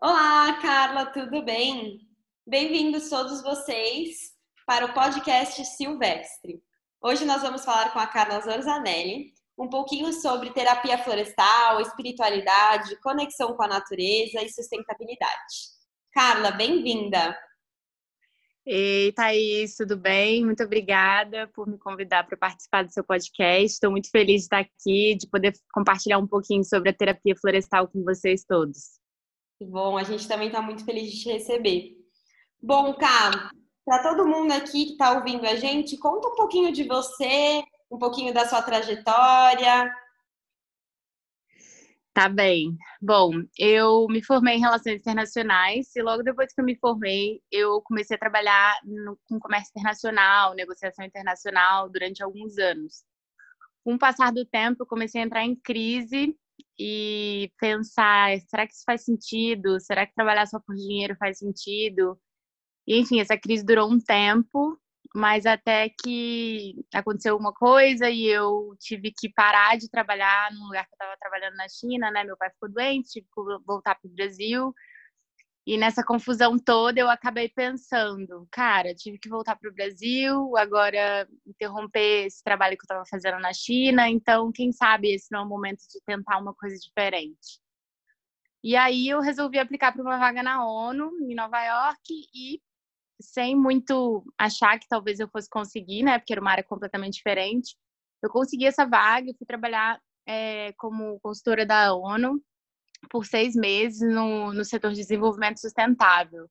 Olá, 0.00 0.56
Carla, 0.62 1.06
tudo 1.06 1.44
bem? 1.44 1.98
Bem-vindos 2.46 3.08
todos 3.08 3.42
vocês 3.42 4.32
para 4.64 4.86
o 4.86 4.94
podcast 4.94 5.64
Silvestre. 5.64 6.62
Hoje 7.02 7.24
nós 7.24 7.42
vamos 7.42 7.64
falar 7.64 7.92
com 7.92 7.98
a 7.98 8.06
Carla 8.06 8.40
Zorzanelli 8.40 9.32
um 9.58 9.68
pouquinho 9.68 10.12
sobre 10.12 10.52
terapia 10.52 10.98
florestal, 10.98 11.80
espiritualidade, 11.80 12.94
conexão 13.00 13.56
com 13.56 13.64
a 13.64 13.66
natureza 13.66 14.40
e 14.40 14.48
sustentabilidade. 14.48 15.54
Carla, 16.12 16.52
bem-vinda! 16.52 17.36
Ei, 18.64 19.10
Thaís, 19.14 19.74
tudo 19.74 19.96
bem? 19.96 20.44
Muito 20.44 20.62
obrigada 20.62 21.48
por 21.48 21.66
me 21.66 21.76
convidar 21.76 22.24
para 22.24 22.36
participar 22.36 22.84
do 22.84 22.92
seu 22.92 23.02
podcast. 23.02 23.64
Estou 23.64 23.90
muito 23.90 24.08
feliz 24.12 24.42
de 24.42 24.42
estar 24.42 24.60
aqui, 24.60 25.16
de 25.16 25.28
poder 25.28 25.54
compartilhar 25.72 26.18
um 26.18 26.26
pouquinho 26.28 26.62
sobre 26.62 26.90
a 26.90 26.94
terapia 26.94 27.34
florestal 27.34 27.88
com 27.88 28.04
vocês 28.04 28.44
todos. 28.44 28.98
Bom, 29.60 29.96
a 29.98 30.04
gente 30.04 30.28
também 30.28 30.48
está 30.48 30.62
muito 30.62 30.84
feliz 30.84 31.10
de 31.10 31.20
te 31.22 31.32
receber. 31.32 31.96
Bom, 32.62 32.94
Cá, 32.94 33.50
para 33.84 34.02
todo 34.02 34.26
mundo 34.26 34.52
aqui 34.52 34.86
que 34.86 34.92
está 34.92 35.12
ouvindo 35.12 35.46
a 35.46 35.56
gente, 35.56 35.96
conta 35.98 36.28
um 36.28 36.36
pouquinho 36.36 36.72
de 36.72 36.84
você, 36.84 37.62
um 37.90 37.98
pouquinho 37.98 38.32
da 38.32 38.46
sua 38.46 38.62
trajetória, 38.62 39.92
Tá 42.18 42.28
bem. 42.28 42.76
Bom, 43.00 43.30
eu 43.56 44.08
me 44.08 44.20
formei 44.24 44.56
em 44.56 44.60
Relações 44.60 45.00
Internacionais 45.00 45.94
e 45.94 46.02
logo 46.02 46.24
depois 46.24 46.52
que 46.52 46.60
eu 46.60 46.64
me 46.64 46.76
formei, 46.76 47.40
eu 47.48 47.80
comecei 47.82 48.16
a 48.16 48.18
trabalhar 48.18 48.76
no, 48.82 49.16
com 49.28 49.38
comércio 49.38 49.70
internacional, 49.70 50.52
negociação 50.52 51.04
internacional 51.04 51.88
durante 51.88 52.20
alguns 52.20 52.58
anos. 52.58 53.04
Com 53.84 53.94
o 53.94 53.98
passar 54.00 54.32
do 54.32 54.44
tempo, 54.44 54.82
eu 54.82 54.86
comecei 54.88 55.20
a 55.20 55.24
entrar 55.24 55.44
em 55.44 55.54
crise 55.54 56.36
e 56.78 57.50
pensar: 57.58 58.38
será 58.48 58.66
que 58.66 58.74
isso 58.74 58.84
faz 58.86 59.04
sentido? 59.04 59.80
Será 59.80 60.06
que 60.06 60.14
trabalhar 60.14 60.46
só 60.46 60.60
por 60.60 60.74
dinheiro 60.76 61.16
faz 61.18 61.38
sentido? 61.38 62.18
E, 62.86 62.98
enfim, 63.00 63.20
essa 63.20 63.38
crise 63.38 63.64
durou 63.64 63.90
um 63.90 64.00
tempo 64.00 64.80
mas 65.14 65.46
até 65.46 65.88
que 65.88 66.74
aconteceu 66.92 67.36
uma 67.36 67.52
coisa 67.52 68.10
e 68.10 68.26
eu 68.26 68.74
tive 68.78 69.12
que 69.16 69.28
parar 69.32 69.76
de 69.76 69.90
trabalhar 69.90 70.52
no 70.52 70.66
lugar 70.66 70.84
que 70.84 70.92
eu 70.92 70.96
estava 70.96 71.16
trabalhando 71.18 71.56
na 71.56 71.68
China, 71.68 72.10
né? 72.10 72.24
Meu 72.24 72.36
pai 72.36 72.50
ficou 72.50 72.70
doente, 72.70 73.10
tive 73.10 73.26
que 73.26 73.64
voltar 73.66 73.94
para 73.94 74.08
o 74.08 74.14
Brasil. 74.14 74.74
E 75.68 75.76
nessa 75.76 76.02
confusão 76.02 76.58
toda 76.58 76.98
eu 76.98 77.10
acabei 77.10 77.46
pensando, 77.46 78.48
cara, 78.50 78.94
tive 78.94 79.18
que 79.18 79.28
voltar 79.28 79.54
para 79.54 79.68
o 79.68 79.74
Brasil, 79.74 80.56
agora 80.56 81.28
interromper 81.46 82.24
esse 82.24 82.42
trabalho 82.42 82.74
que 82.74 82.80
eu 82.80 82.86
estava 82.86 83.04
fazendo 83.04 83.38
na 83.38 83.52
China, 83.52 84.08
então 84.08 84.50
quem 84.50 84.72
sabe 84.72 85.12
esse 85.12 85.30
não 85.30 85.40
é 85.40 85.42
o 85.42 85.46
momento 85.46 85.80
de 85.80 86.00
tentar 86.06 86.38
uma 86.38 86.54
coisa 86.54 86.74
diferente. 86.78 87.60
E 88.64 88.76
aí 88.76 89.10
eu 89.10 89.20
resolvi 89.20 89.58
aplicar 89.58 89.92
para 89.92 90.00
uma 90.00 90.16
vaga 90.16 90.42
na 90.42 90.64
ONU 90.64 91.10
em 91.30 91.34
Nova 91.34 91.62
York 91.62 92.14
e 92.34 92.62
sem 93.20 93.54
muito 93.54 94.24
achar 94.38 94.78
que 94.78 94.88
talvez 94.88 95.20
eu 95.20 95.28
fosse 95.28 95.50
conseguir, 95.50 96.02
né? 96.02 96.18
Porque 96.18 96.32
era 96.32 96.40
uma 96.40 96.52
área 96.52 96.64
completamente 96.64 97.16
diferente. 97.16 97.76
Eu 98.22 98.30
consegui 98.30 98.64
essa 98.64 98.86
vaga, 98.86 99.30
e 99.30 99.36
fui 99.36 99.46
trabalhar 99.46 100.00
é, 100.26 100.72
como 100.78 101.20
consultora 101.20 101.66
da 101.66 101.94
ONU 101.94 102.42
por 103.10 103.24
seis 103.26 103.54
meses 103.54 104.00
no, 104.00 104.52
no 104.52 104.64
setor 104.64 104.90
de 104.90 104.98
desenvolvimento 104.98 105.60
sustentável. 105.60 106.48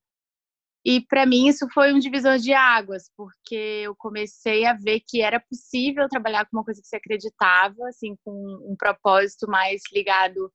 E 0.85 1.01
para 1.01 1.25
mim 1.25 1.47
isso 1.47 1.67
foi 1.73 1.93
um 1.93 1.99
divisor 1.99 2.37
de 2.37 2.53
águas, 2.53 3.11
porque 3.17 3.81
eu 3.83 3.95
comecei 3.95 4.65
a 4.65 4.73
ver 4.73 5.01
que 5.05 5.21
era 5.21 5.39
possível 5.39 6.07
trabalhar 6.07 6.45
com 6.45 6.57
uma 6.57 6.63
coisa 6.63 6.81
que 6.81 6.87
se 6.87 6.95
acreditava, 6.95 7.87
assim, 7.89 8.15
com 8.23 8.31
um 8.31 8.75
propósito 8.77 9.49
mais 9.49 9.81
ligado 9.93 10.51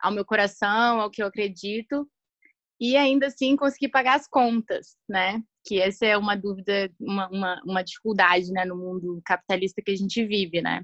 ao 0.00 0.12
meu 0.12 0.24
coração, 0.24 1.00
ao 1.00 1.10
que 1.10 1.22
eu 1.22 1.26
acredito, 1.26 2.08
e 2.80 2.96
ainda 2.96 3.26
assim 3.26 3.56
conseguir 3.56 3.88
pagar 3.88 4.16
as 4.16 4.26
contas, 4.26 4.96
né? 5.08 5.42
Que 5.64 5.80
essa 5.80 6.06
é 6.06 6.16
uma 6.16 6.36
dúvida, 6.36 6.90
uma, 7.00 7.28
uma, 7.28 7.62
uma 7.64 7.82
dificuldade, 7.82 8.50
né, 8.52 8.64
no 8.64 8.76
mundo 8.76 9.20
capitalista 9.24 9.82
que 9.82 9.90
a 9.90 9.96
gente 9.96 10.24
vive, 10.24 10.62
né? 10.62 10.82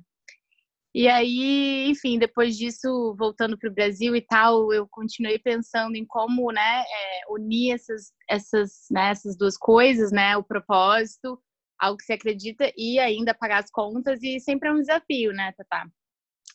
E 0.95 1.09
aí, 1.09 1.89
enfim, 1.89 2.19
depois 2.19 2.57
disso, 2.57 3.15
voltando 3.19 3.57
para 3.59 3.71
o 3.71 3.73
Brasil 3.73 4.15
e 4.15 4.21
tal, 4.21 4.73
eu 4.75 4.87
continuei 4.91 5.39
pensando 5.39 5.97
em 5.97 6.05
como, 6.05 6.53
né, 6.53 6.83
é, 6.83 7.23
unir 7.31 7.73
essas, 7.73 8.13
essas, 8.29 8.87
né, 8.91 9.11
essas 9.11 9.37
duas 9.37 9.57
coisas, 9.57 10.13
né, 10.13 10.37
o 10.37 10.43
propósito, 10.45 11.41
algo 11.79 11.97
que 11.97 12.05
se 12.05 12.13
acredita 12.13 12.71
e 12.77 12.99
ainda 12.99 13.33
pagar 13.33 13.63
as 13.63 13.71
contas 13.71 14.23
e 14.23 14.39
sempre 14.39 14.69
é 14.69 14.73
um 14.73 14.81
desafio, 14.81 15.33
né, 15.33 15.53
Tatá? 15.57 15.87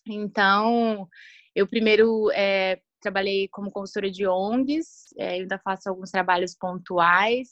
Então, 0.07 1.07
eu 1.55 1.67
primeiro 1.67 2.31
é, 2.31 2.79
trabalhei 3.01 3.47
como 3.47 3.71
consultora 3.71 4.11
de 4.11 4.27
ONGs, 4.27 5.13
é, 5.17 5.29
ainda 5.29 5.59
faço 5.59 5.89
alguns 5.89 6.11
trabalhos 6.11 6.55
pontuais. 6.55 7.49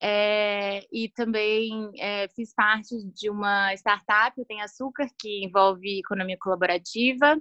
É, 0.00 0.86
e 0.92 1.08
também 1.08 1.90
é, 1.98 2.28
fiz 2.28 2.54
parte 2.54 2.96
de 3.12 3.28
uma 3.28 3.74
startup, 3.74 4.40
o 4.40 4.44
Tem 4.44 4.60
Açúcar, 4.62 5.08
que 5.18 5.44
envolve 5.44 5.98
economia 5.98 6.36
colaborativa. 6.40 7.40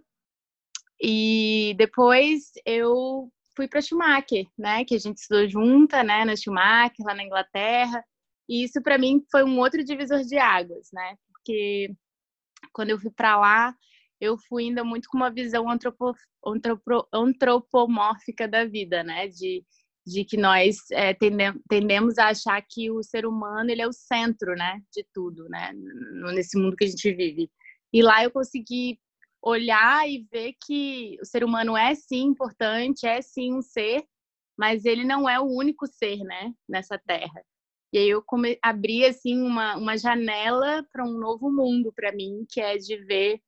E 1.01 1.75
depois 1.77 2.51
eu 2.65 3.31
fui 3.55 3.67
para 3.67 3.81
Schumacher, 3.81 4.45
né, 4.57 4.83
que 4.85 4.95
a 4.95 4.99
gente 4.99 5.17
estudou 5.17 5.47
junta, 5.47 6.03
né, 6.03 6.25
na 6.25 6.35
Schumacher, 6.35 7.05
lá 7.05 7.13
na 7.13 7.23
Inglaterra. 7.23 8.03
E 8.49 8.63
isso 8.63 8.81
para 8.81 8.97
mim 8.97 9.23
foi 9.31 9.43
um 9.43 9.59
outro 9.59 9.83
divisor 9.83 10.21
de 10.23 10.37
águas, 10.37 10.89
né? 10.93 11.15
Porque 11.27 11.93
quando 12.73 12.91
eu 12.91 12.99
fui 12.99 13.11
para 13.11 13.37
lá, 13.37 13.75
eu 14.21 14.37
fui 14.37 14.65
ainda 14.65 14.83
muito 14.83 15.09
com 15.09 15.17
uma 15.17 15.29
visão 15.29 15.69
antropo, 15.69 16.13
antropo, 16.45 17.07
antropomórfica 17.13 18.47
da 18.47 18.65
vida, 18.65 19.03
né? 19.03 19.27
De, 19.27 19.65
de 20.07 20.23
que 20.23 20.37
nós 20.37 20.89
é, 20.91 21.13
tendem, 21.13 21.53
tendemos 21.67 22.17
a 22.17 22.29
achar 22.29 22.61
que 22.61 22.89
o 22.89 23.03
ser 23.03 23.25
humano 23.25 23.69
ele 23.69 23.81
é 23.81 23.87
o 23.87 23.91
centro, 23.91 24.55
né? 24.55 24.81
De 24.93 25.05
tudo, 25.13 25.49
né? 25.49 25.73
Nesse 26.33 26.57
mundo 26.57 26.77
que 26.77 26.85
a 26.85 26.87
gente 26.87 27.13
vive. 27.13 27.51
E 27.91 28.01
lá 28.01 28.23
eu 28.23 28.31
consegui 28.31 28.99
olhar 29.41 30.09
e 30.09 30.25
ver 30.31 30.53
que 30.65 31.17
o 31.21 31.25
ser 31.25 31.43
humano 31.43 31.75
é 31.75 31.93
sim 31.93 32.23
importante, 32.23 33.05
é 33.05 33.21
sim 33.21 33.53
um 33.53 33.61
ser, 33.61 34.03
mas 34.57 34.85
ele 34.85 35.03
não 35.03 35.29
é 35.29 35.39
o 35.39 35.45
único 35.45 35.85
ser, 35.87 36.17
né? 36.19 36.53
Nessa 36.67 36.97
Terra. 36.97 37.43
E 37.93 37.97
aí 37.97 38.09
eu 38.09 38.21
come... 38.21 38.57
abri 38.61 39.05
assim 39.05 39.41
uma, 39.41 39.75
uma 39.75 39.97
janela 39.97 40.85
para 40.91 41.03
um 41.03 41.17
novo 41.17 41.51
mundo 41.51 41.91
para 41.93 42.13
mim, 42.13 42.45
que 42.49 42.61
é 42.61 42.77
de 42.77 42.95
ver 43.05 43.41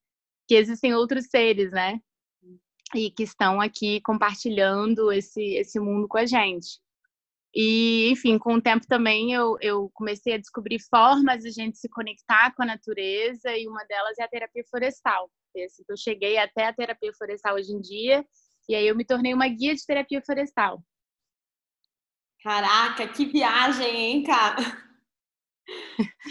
que 0.48 0.56
existem 0.56 0.94
outros 0.94 1.28
seres, 1.28 1.72
né? 1.72 2.02
E 2.96 3.12
que 3.12 3.24
estão 3.24 3.62
aqui 3.62 4.02
compartilhando 4.02 5.12
esse, 5.12 5.42
esse 5.56 5.80
mundo 5.80 6.08
com 6.08 6.18
a 6.18 6.26
gente. 6.26 6.80
E, 7.54 8.10
enfim, 8.12 8.38
com 8.38 8.56
o 8.56 8.62
tempo 8.62 8.86
também 8.88 9.34
eu, 9.34 9.58
eu 9.60 9.90
comecei 9.94 10.34
a 10.34 10.38
descobrir 10.38 10.80
formas 10.90 11.42
de 11.42 11.50
a 11.50 11.52
gente 11.52 11.78
se 11.78 11.90
conectar 11.90 12.54
com 12.56 12.62
a 12.64 12.66
natureza 12.66 13.56
e 13.56 13.68
uma 13.68 13.84
delas 13.86 14.18
é 14.20 14.24
a 14.24 14.28
terapia 14.28 14.64
florestal. 14.70 15.30
Assim, 15.56 15.84
eu 15.88 15.98
cheguei 15.98 16.38
até 16.38 16.68
a 16.68 16.74
terapia 16.74 17.12
florestal 17.14 17.56
hoje 17.56 17.72
em 17.72 17.82
dia 17.82 18.24
e 18.68 18.76
aí 18.76 18.88
eu 18.88 18.96
me 18.96 19.04
tornei 19.04 19.34
uma 19.34 19.48
guia 19.48 19.74
de 19.74 19.84
terapia 19.86 20.22
florestal. 20.24 20.84
Caraca, 22.44 23.08
que 23.08 23.26
viagem, 23.26 23.96
hein, 23.96 24.24
cara? 24.24 24.56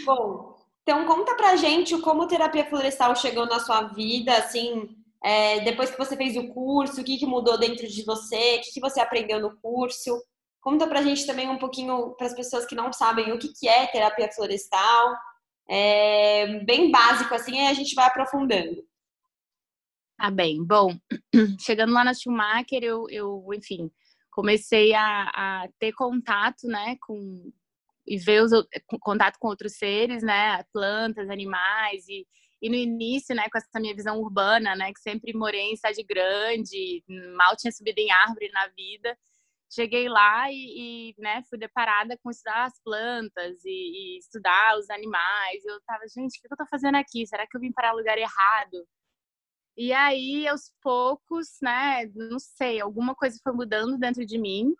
Bom, 0.05 0.55
então, 0.81 1.05
conta 1.05 1.35
pra 1.35 1.55
gente 1.55 1.95
como 1.99 2.27
terapia 2.27 2.65
florestal 2.65 3.15
chegou 3.15 3.45
na 3.45 3.59
sua 3.59 3.89
vida, 3.89 4.35
assim, 4.35 4.97
é, 5.23 5.59
depois 5.61 5.89
que 5.89 5.97
você 5.97 6.15
fez 6.15 6.37
o 6.37 6.47
curso, 6.49 7.01
o 7.01 7.03
que, 7.03 7.17
que 7.17 7.25
mudou 7.25 7.57
dentro 7.57 7.87
de 7.87 8.03
você, 8.03 8.57
o 8.57 8.61
que, 8.61 8.73
que 8.73 8.79
você 8.79 8.99
aprendeu 8.99 9.39
no 9.39 9.57
curso. 9.57 10.21
Conta 10.61 10.87
pra 10.87 11.01
gente 11.01 11.25
também 11.25 11.49
um 11.49 11.57
pouquinho, 11.57 12.15
para 12.15 12.27
as 12.27 12.33
pessoas 12.33 12.65
que 12.65 12.75
não 12.75 12.91
sabem, 12.91 13.31
o 13.31 13.39
que, 13.39 13.49
que 13.53 13.67
é 13.67 13.87
terapia 13.87 14.31
florestal. 14.31 15.15
É, 15.69 16.63
bem 16.63 16.89
básico, 16.89 17.33
assim, 17.35 17.59
aí 17.59 17.67
a 17.67 17.73
gente 17.73 17.93
vai 17.93 18.07
aprofundando. 18.07 18.83
Ah, 20.17 20.31
bem. 20.31 20.63
Bom, 20.65 20.97
chegando 21.59 21.93
lá 21.93 22.03
na 22.03 22.13
Schumacher, 22.13 22.83
eu, 22.83 23.05
eu 23.09 23.45
enfim, 23.53 23.91
comecei 24.31 24.93
a, 24.93 25.29
a 25.33 25.69
ter 25.79 25.93
contato, 25.93 26.67
né, 26.67 26.97
com, 27.01 27.51
e 28.07 28.17
ver 28.17 28.43
os 28.43 28.51
contato 29.01 29.37
com 29.37 29.47
outros 29.47 29.77
seres, 29.77 30.23
né, 30.23 30.63
plantas, 30.73 31.29
animais 31.29 32.07
e, 32.07 32.27
e 32.61 32.69
no 32.69 32.75
início, 32.75 33.35
né, 33.35 33.47
com 33.49 33.57
essa 33.57 33.79
minha 33.79 33.95
visão 33.95 34.19
urbana, 34.19 34.75
né, 34.75 34.91
que 34.93 34.99
sempre 34.99 35.33
morei 35.33 35.71
em 35.71 35.75
cidade 35.75 36.03
grande, 36.03 37.03
mal 37.35 37.55
tinha 37.55 37.71
subido 37.71 37.99
em 37.99 38.11
árvore 38.11 38.49
na 38.51 38.67
vida, 38.69 39.17
cheguei 39.71 40.09
lá 40.09 40.51
e, 40.51 41.11
e 41.11 41.15
né, 41.17 41.43
fui 41.49 41.57
deparada 41.57 42.17
com 42.21 42.29
estudar 42.29 42.65
as 42.65 42.79
plantas 42.83 43.63
e, 43.63 44.15
e 44.15 44.17
estudar 44.19 44.77
os 44.77 44.89
animais. 44.89 45.63
Eu 45.65 45.79
tava, 45.81 46.03
gente, 46.07 46.37
o 46.37 46.41
que 46.41 46.53
eu 46.53 46.57
tô 46.57 46.65
fazendo 46.67 46.95
aqui? 46.95 47.25
Será 47.27 47.47
que 47.47 47.55
eu 47.55 47.61
vim 47.61 47.71
para 47.71 47.93
lugar 47.93 48.17
errado? 48.17 48.87
E 49.77 49.93
aí, 49.93 50.47
aos 50.47 50.73
poucos, 50.81 51.57
né, 51.61 52.05
não 52.15 52.39
sei, 52.39 52.81
alguma 52.81 53.15
coisa 53.15 53.39
foi 53.41 53.53
mudando 53.53 53.97
dentro 53.97 54.25
de 54.25 54.37
mim 54.37 54.75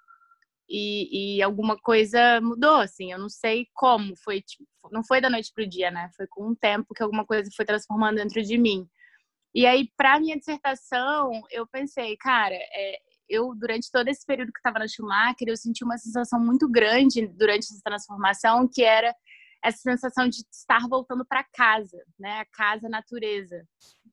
e, 0.70 1.38
e, 1.38 1.42
alguma 1.42 1.78
coisa 1.78 2.40
mudou, 2.42 2.76
assim, 2.76 3.12
eu 3.12 3.18
não 3.18 3.30
sei 3.30 3.68
como, 3.74 4.16
foi 4.18 4.42
tipo, 4.42 4.66
não 4.92 5.04
foi 5.04 5.20
da 5.20 5.30
noite 5.30 5.52
pro 5.54 5.68
dia, 5.68 5.90
né? 5.90 6.10
Foi 6.16 6.28
com 6.28 6.50
um 6.50 6.56
tempo 6.56 6.94
que 6.94 7.02
alguma 7.02 7.26
coisa 7.26 7.50
foi 7.56 7.66
transformando 7.66 8.18
dentro 8.18 8.42
de 8.44 8.58
mim. 8.58 8.88
E 9.54 9.66
aí, 9.66 9.90
para 9.98 10.20
minha 10.20 10.38
dissertação, 10.38 11.32
eu 11.50 11.66
pensei, 11.68 12.16
cara, 12.18 12.54
é, 12.54 13.00
eu 13.28 13.56
durante 13.56 13.92
todo 13.92 14.08
esse 14.08 14.26
período 14.26 14.52
que 14.52 14.60
estava 14.60 14.80
na 14.80 14.88
Schumacher, 14.88 15.48
eu 15.48 15.58
senti 15.58 15.84
uma 15.84 15.98
sensação 15.98 16.40
muito 16.40 16.70
grande 16.70 17.28
durante 17.28 17.64
essa 17.64 17.82
transformação, 17.84 18.68
que 18.72 18.84
era 18.84 19.14
essa 19.64 19.80
sensação 19.80 20.28
de 20.30 20.44
estar 20.52 20.88
voltando 20.88 21.26
para 21.26 21.44
casa, 21.44 21.98
né? 22.18 22.40
A 22.40 22.46
casa 22.46 22.88
a 22.88 22.90
natureza. 22.90 23.66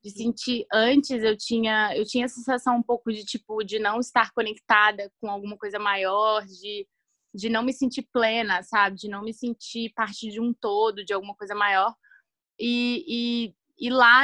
De 0.03 0.11
sentir 0.11 0.65
antes 0.71 1.23
eu 1.23 1.35
tinha 1.37 1.95
eu 1.95 2.05
tinha 2.05 2.25
a 2.25 2.29
sensação 2.29 2.77
um 2.77 2.83
pouco 2.83 3.11
de 3.11 3.25
tipo 3.25 3.63
de 3.63 3.79
não 3.79 3.99
estar 3.99 4.31
conectada 4.31 5.11
com 5.19 5.29
alguma 5.29 5.57
coisa 5.57 5.79
maior, 5.79 6.45
de 6.45 6.87
de 7.33 7.49
não 7.49 7.63
me 7.63 7.71
sentir 7.71 8.07
plena, 8.11 8.63
sabe? 8.63 8.97
De 8.97 9.07
não 9.07 9.21
me 9.21 9.33
sentir 9.33 9.91
parte 9.93 10.29
de 10.29 10.41
um 10.41 10.53
todo, 10.53 11.05
de 11.05 11.13
alguma 11.13 11.35
coisa 11.35 11.53
maior. 11.53 11.93
E, 12.59 13.05
e, 13.07 13.55
e 13.79 13.89
lá, 13.91 14.23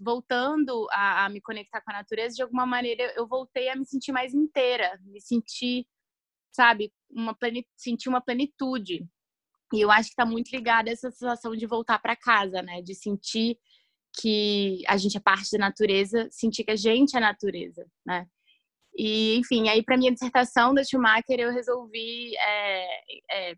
voltando 0.00 0.88
a, 0.90 1.26
a, 1.26 1.28
me 1.28 1.40
conectar 1.40 1.80
com 1.80 1.92
a 1.92 1.94
natureza, 1.94 2.34
de 2.34 2.42
alguma 2.42 2.66
maneira 2.66 3.12
eu 3.16 3.26
voltei 3.26 3.68
a 3.68 3.76
me 3.76 3.86
sentir 3.86 4.10
mais 4.10 4.34
inteira, 4.34 4.98
me 5.04 5.20
sentir, 5.20 5.86
sabe, 6.50 6.92
uma 7.08 7.36
sentir 7.76 8.08
uma 8.08 8.20
plenitude. 8.20 9.06
E 9.72 9.80
eu 9.80 9.90
acho 9.90 10.08
que 10.08 10.12
está 10.12 10.26
muito 10.26 10.50
ligada 10.50 10.90
essa 10.90 11.10
sensação 11.10 11.54
de 11.56 11.66
voltar 11.66 11.98
para 12.00 12.16
casa, 12.16 12.60
né? 12.60 12.82
De 12.82 12.94
sentir 12.94 13.58
que 14.14 14.82
a 14.86 14.96
gente 14.96 15.16
é 15.16 15.20
parte 15.20 15.50
da 15.52 15.58
natureza, 15.58 16.28
sentir 16.30 16.64
que 16.64 16.70
a 16.70 16.76
gente 16.76 17.14
é 17.14 17.18
a 17.18 17.20
natureza, 17.20 17.86
né? 18.04 18.26
E, 18.94 19.36
enfim, 19.36 19.68
aí 19.68 19.82
para 19.82 19.96
minha 19.96 20.12
dissertação 20.12 20.74
da 20.74 20.84
Schumacher 20.84 21.40
eu 21.40 21.50
resolvi 21.50 22.36
é, 22.36 22.86
é, 23.30 23.56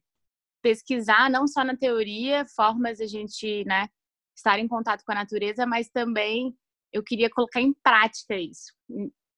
pesquisar 0.62 1.28
não 1.28 1.46
só 1.46 1.64
na 1.64 1.76
teoria 1.76 2.46
formas 2.54 3.00
a 3.00 3.06
gente, 3.06 3.64
né, 3.64 3.88
estar 4.36 4.58
em 4.58 4.68
contato 4.68 5.04
com 5.04 5.12
a 5.12 5.16
natureza, 5.16 5.66
mas 5.66 5.88
também 5.88 6.56
eu 6.92 7.02
queria 7.02 7.28
colocar 7.28 7.60
em 7.60 7.74
prática 7.82 8.36
isso. 8.36 8.72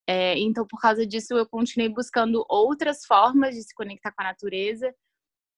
É, 0.07 0.39
então, 0.39 0.67
por 0.67 0.79
causa 0.81 1.07
disso, 1.07 1.35
eu 1.35 1.49
continuei 1.49 1.89
buscando 1.89 2.45
outras 2.49 3.05
formas 3.05 3.55
de 3.55 3.63
se 3.63 3.75
conectar 3.75 4.13
com 4.13 4.23
a 4.23 4.27
natureza 4.27 4.95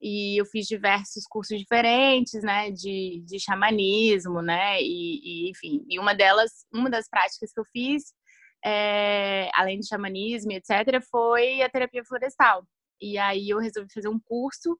e 0.00 0.40
eu 0.40 0.46
fiz 0.46 0.66
diversos 0.66 1.24
cursos 1.26 1.58
diferentes, 1.58 2.42
né, 2.42 2.70
de, 2.70 3.22
de 3.26 3.40
xamanismo, 3.40 4.40
né, 4.40 4.80
e, 4.80 5.46
e, 5.46 5.50
enfim, 5.50 5.84
e 5.88 5.98
uma 5.98 6.14
delas, 6.14 6.66
uma 6.72 6.88
das 6.88 7.08
práticas 7.08 7.52
que 7.52 7.60
eu 7.60 7.64
fiz, 7.72 8.14
é, 8.64 9.50
além 9.54 9.80
de 9.80 9.88
xamanismo, 9.88 10.52
etc., 10.52 11.02
foi 11.10 11.62
a 11.62 11.68
terapia 11.68 12.04
florestal. 12.04 12.64
E 13.00 13.18
aí 13.18 13.50
eu 13.50 13.58
resolvi 13.58 13.92
fazer 13.92 14.08
um 14.08 14.18
curso 14.18 14.76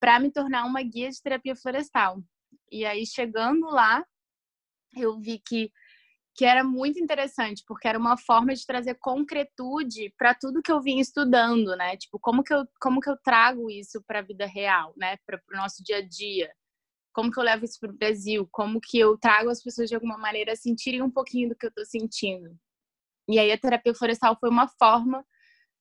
para 0.00 0.20
me 0.20 0.30
tornar 0.30 0.64
uma 0.64 0.82
guia 0.82 1.10
de 1.10 1.22
terapia 1.22 1.56
florestal. 1.56 2.22
E 2.70 2.84
aí 2.84 3.06
chegando 3.06 3.66
lá, 3.66 4.04
eu 4.94 5.18
vi 5.18 5.38
que 5.38 5.70
que 6.36 6.44
era 6.44 6.62
muito 6.62 7.00
interessante, 7.00 7.64
porque 7.66 7.88
era 7.88 7.98
uma 7.98 8.18
forma 8.18 8.54
de 8.54 8.66
trazer 8.66 8.96
concretude 8.96 10.12
para 10.18 10.34
tudo 10.34 10.62
que 10.62 10.70
eu 10.70 10.82
vinha 10.82 11.00
estudando, 11.00 11.74
né? 11.76 11.96
Tipo, 11.96 12.18
como 12.20 12.44
que 12.44 12.52
eu, 12.52 12.66
como 12.78 13.00
que 13.00 13.08
eu 13.08 13.16
trago 13.16 13.70
isso 13.70 14.02
para 14.06 14.18
a 14.18 14.22
vida 14.22 14.44
real, 14.44 14.92
né? 14.98 15.16
Para 15.24 15.40
o 15.50 15.56
nosso 15.56 15.82
dia 15.82 15.96
a 15.98 16.06
dia. 16.06 16.52
Como 17.14 17.32
que 17.32 17.40
eu 17.40 17.42
levo 17.42 17.64
isso 17.64 17.80
para 17.80 17.90
o 17.90 17.96
Brasil? 17.96 18.46
Como 18.52 18.78
que 18.78 18.98
eu 18.98 19.16
trago 19.16 19.48
as 19.48 19.62
pessoas 19.62 19.88
de 19.88 19.94
alguma 19.94 20.18
maneira 20.18 20.52
a 20.52 20.56
sentirem 20.56 21.00
um 21.00 21.10
pouquinho 21.10 21.48
do 21.48 21.56
que 21.56 21.64
eu 21.64 21.70
estou 21.70 21.86
sentindo? 21.86 22.54
E 23.26 23.38
aí 23.38 23.50
a 23.50 23.58
terapia 23.58 23.94
florestal 23.94 24.36
foi 24.38 24.50
uma 24.50 24.68
forma 24.68 25.24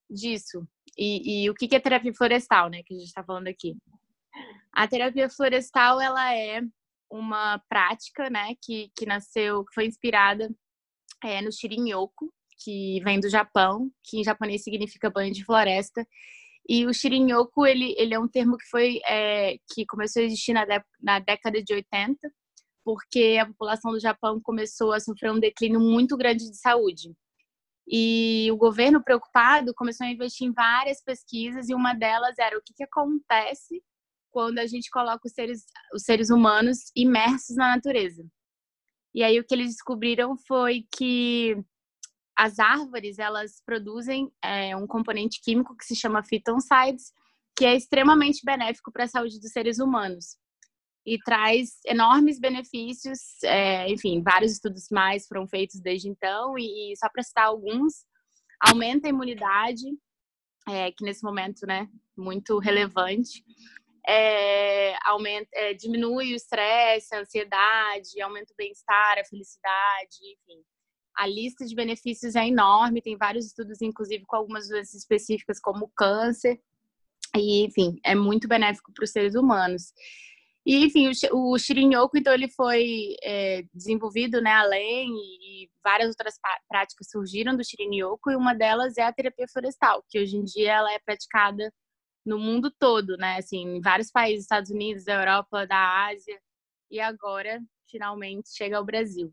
disso. 0.10 0.66
E, 0.98 1.44
e 1.44 1.50
o 1.50 1.54
que 1.54 1.75
é 1.75 1.80
terapia 1.81 2.13
florestal, 2.13 2.69
né? 2.69 2.81
Que 2.86 2.94
a 2.94 2.98
gente 2.98 3.07
está 3.07 3.24
falando 3.24 3.48
aqui. 3.50 3.75
A 4.72 4.88
terapia 4.88 5.30
florestal, 5.30 6.00
ela 6.00 6.34
é 6.34 6.62
uma 7.15 7.59
prática, 7.69 8.29
né, 8.29 8.53
que, 8.62 8.91
que 8.95 9.06
nasceu, 9.06 9.63
que 9.65 9.73
foi 9.73 9.85
inspirada 9.85 10.50
é, 11.23 11.41
no 11.41 11.51
shirin-yoku, 11.51 12.31
que 12.57 13.01
vem 13.03 13.19
do 13.19 13.29
Japão, 13.29 13.91
que 14.03 14.19
em 14.19 14.23
japonês 14.23 14.63
significa 14.63 15.09
banho 15.09 15.33
de 15.33 15.44
floresta. 15.44 16.06
E 16.67 16.85
o 16.85 16.94
shirin-yoku, 16.94 17.65
ele, 17.65 17.95
ele 17.97 18.13
é 18.13 18.19
um 18.19 18.27
termo 18.27 18.57
que 18.57 18.65
foi 18.69 19.00
é, 19.07 19.57
que 19.73 19.85
começou 19.85 20.21
a 20.21 20.25
existir 20.25 20.53
na, 20.53 20.65
na 21.01 21.19
década 21.19 21.62
de 21.62 21.73
80, 21.73 22.17
porque 22.83 23.38
a 23.41 23.45
população 23.45 23.91
do 23.91 24.00
Japão 24.00 24.39
começou 24.41 24.94
a 24.94 25.00
sofrer 25.00 25.31
um 25.31 25.39
declínio 25.39 25.79
muito 25.79 26.18
grande 26.18 26.50
de 26.50 26.57
saúde. 26.57 27.15
E 27.88 28.50
o 28.51 28.57
governo 28.57 29.03
preocupado 29.03 29.73
começou 29.75 30.07
a 30.07 30.09
investir 30.09 30.47
em 30.47 30.53
várias 30.53 31.03
pesquisas 31.03 31.69
e 31.69 31.75
uma 31.75 31.94
delas 31.94 32.38
era 32.39 32.57
o 32.57 32.61
que, 32.61 32.73
que 32.73 32.83
acontece 32.83 33.83
quando 34.35 34.59
a 34.59 34.67
gente 34.67 34.89
coloca 34.89 35.25
os 35.25 35.31
seres, 35.31 35.65
os 35.93 36.03
seres 36.03 36.29
humanos 36.29 36.91
imersos 36.93 37.55
na 37.55 37.73
natureza. 37.73 38.21
E 39.13 39.23
aí 39.23 39.39
o 39.39 39.45
que 39.45 39.55
eles 39.55 39.69
descobriram 39.69 40.35
foi 40.35 40.85
que 40.93 41.55
as 42.37 42.59
árvores 42.59 43.17
elas 43.17 43.63
produzem 43.65 44.29
é, 44.43 44.75
um 44.75 44.85
componente 44.85 45.39
químico 45.41 45.73
que 45.77 45.85
se 45.85 45.95
chama 45.95 46.21
phytoncides, 46.21 47.13
que 47.57 47.63
é 47.63 47.77
extremamente 47.77 48.41
benéfico 48.43 48.91
para 48.91 49.05
a 49.05 49.07
saúde 49.07 49.39
dos 49.39 49.53
seres 49.53 49.79
humanos 49.79 50.35
e 51.05 51.17
traz 51.19 51.79
enormes 51.85 52.37
benefícios. 52.37 53.41
É, 53.41 53.89
enfim, 53.89 54.21
vários 54.21 54.51
estudos 54.51 54.89
mais 54.91 55.25
foram 55.27 55.47
feitos 55.47 55.79
desde 55.79 56.09
então 56.09 56.59
e, 56.59 56.91
e 56.91 56.97
só 56.97 57.07
para 57.07 57.23
citar 57.23 57.45
alguns, 57.45 58.05
aumenta 58.59 59.07
a 59.07 59.11
imunidade, 59.11 59.85
é, 60.67 60.91
que 60.91 61.05
nesse 61.05 61.23
momento, 61.23 61.65
né, 61.65 61.87
muito 62.17 62.59
relevante 62.59 63.41
é, 64.07 64.96
aumenta, 65.04 65.50
é, 65.54 65.74
diminui 65.74 66.34
o 66.34 66.36
estresse, 66.36 67.13
a 67.16 67.19
ansiedade, 67.19 68.22
aumenta 68.22 68.54
o 68.54 68.56
bem-estar, 68.56 69.18
a 69.18 69.25
felicidade, 69.25 70.18
enfim. 70.22 70.62
A 71.18 71.25
lista 71.25 71.66
de 71.66 71.74
benefícios 71.74 72.36
é 72.36 72.46
enorme, 72.48 73.02
tem 73.02 73.18
vários 73.18 73.46
estudos, 73.46 73.81
inclusive 73.81 74.25
com 74.25 74.36
algumas 74.36 74.68
doenças 74.68 74.96
específicas, 74.96 75.60
como 75.60 75.86
o 75.86 75.92
câncer, 75.96 76.60
e, 77.36 77.66
enfim, 77.66 78.00
é 78.04 78.13
muito 78.16 78.48
benéfico 78.48 78.92
para 78.94 79.04
os 79.04 79.12
seres 79.12 79.36
humanos. 79.36 79.94
E, 80.66 80.84
enfim, 80.86 81.10
o, 81.31 81.54
o 81.54 81.57
então, 82.16 82.34
ele 82.34 82.50
foi 82.50 83.16
é, 83.24 83.63
desenvolvido, 83.74 84.42
né, 84.42 84.52
além, 84.52 85.10
e, 85.10 85.63
e 85.66 85.69
várias 85.84 86.10
outras 86.10 86.36
práticas 86.68 87.07
surgiram 87.10 87.56
do 87.56 87.63
Shirin-yoku, 87.63 88.31
e 88.31 88.36
uma 88.36 88.54
delas 88.54 88.98
é 88.98 89.04
a 89.04 89.13
terapia 89.13 89.48
florestal, 89.48 90.04
que 90.10 90.19
hoje 90.19 90.36
em 90.36 90.44
dia 90.44 90.74
ela 90.74 90.92
é 90.92 91.00
praticada 91.00 91.72
no 92.25 92.39
mundo 92.39 92.72
todo, 92.72 93.18
né? 93.18 93.38
Assim, 93.38 93.77
em 93.77 93.81
vários 93.81 94.12
países, 94.12 94.45
Estados 94.45 94.72
Unidos, 94.72 95.06
da 95.06 95.13
Europa, 95.13 95.68
da 95.68 96.07
Ásia, 96.07 96.39
e 96.89 97.00
agora 97.00 97.62
finalmente 97.88 98.50
chega 98.56 98.77
ao 98.77 98.86
Brasil. 98.86 99.31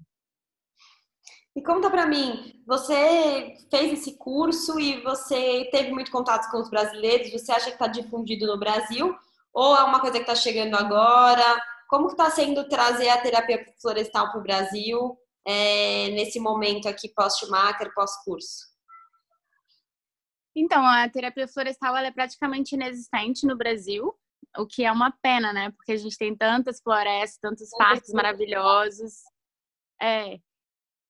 E 1.54 1.60
conta 1.60 1.90
para 1.90 2.06
mim, 2.06 2.62
você 2.66 3.54
fez 3.70 3.92
esse 3.92 4.16
curso 4.16 4.80
e 4.80 5.02
você 5.02 5.68
teve 5.70 5.90
muito 5.90 6.10
contato 6.10 6.50
com 6.50 6.58
os 6.58 6.70
brasileiros? 6.70 7.30
Você 7.30 7.52
acha 7.52 7.66
que 7.66 7.72
está 7.72 7.86
difundido 7.86 8.46
no 8.46 8.58
Brasil 8.58 9.14
ou 9.52 9.76
é 9.76 9.82
uma 9.82 10.00
coisa 10.00 10.16
que 10.16 10.22
está 10.22 10.34
chegando 10.34 10.74
agora? 10.76 11.62
Como 11.88 12.08
está 12.08 12.30
sendo 12.30 12.66
trazer 12.68 13.10
a 13.10 13.20
terapia 13.20 13.66
florestal 13.80 14.30
para 14.30 14.40
o 14.40 14.42
Brasil 14.42 15.18
é, 15.46 16.08
nesse 16.10 16.40
momento 16.40 16.88
aqui 16.88 17.10
pós-Schumacher, 17.10 17.92
pós-curso? 17.94 18.71
Então, 20.54 20.84
a 20.86 21.08
terapia 21.08 21.48
florestal 21.48 21.96
é 21.96 22.10
praticamente 22.10 22.74
inexistente 22.74 23.46
no 23.46 23.56
Brasil, 23.56 24.14
o 24.58 24.66
que 24.66 24.84
é 24.84 24.92
uma 24.92 25.10
pena, 25.22 25.52
né? 25.52 25.70
Porque 25.70 25.92
a 25.92 25.96
gente 25.96 26.16
tem 26.18 26.36
tantas 26.36 26.80
florestas, 26.80 27.38
tantos 27.38 27.70
parques 27.70 28.12
maravilhosos. 28.12 29.22
É, 30.00 30.38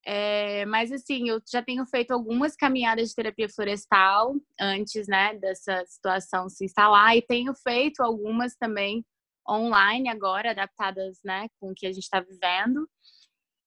é, 0.05 0.65
mas 0.67 0.91
assim, 0.91 1.29
eu 1.29 1.41
já 1.51 1.63
tenho 1.63 1.87
feito 1.87 2.13
algumas 2.13 2.57
caminhadas 2.57 3.09
de 3.09 3.15
terapia 3.15 3.49
florestal 3.49 4.35
antes, 4.61 5.07
né, 5.07 5.35
dessa 5.39 5.85
situação 5.87 6.49
se 6.49 6.65
instalar 6.65 7.17
e 7.17 7.23
tenho 7.23 7.55
feito 7.55 8.03
algumas 8.03 8.57
também 8.57 9.05
online 9.49 10.09
agora, 10.09 10.51
adaptadas, 10.51 11.19
né, 11.25 11.49
com 11.61 11.71
o 11.71 11.75
que 11.75 11.87
a 11.87 11.93
gente 11.93 12.03
está 12.03 12.21
vivendo. 12.21 12.89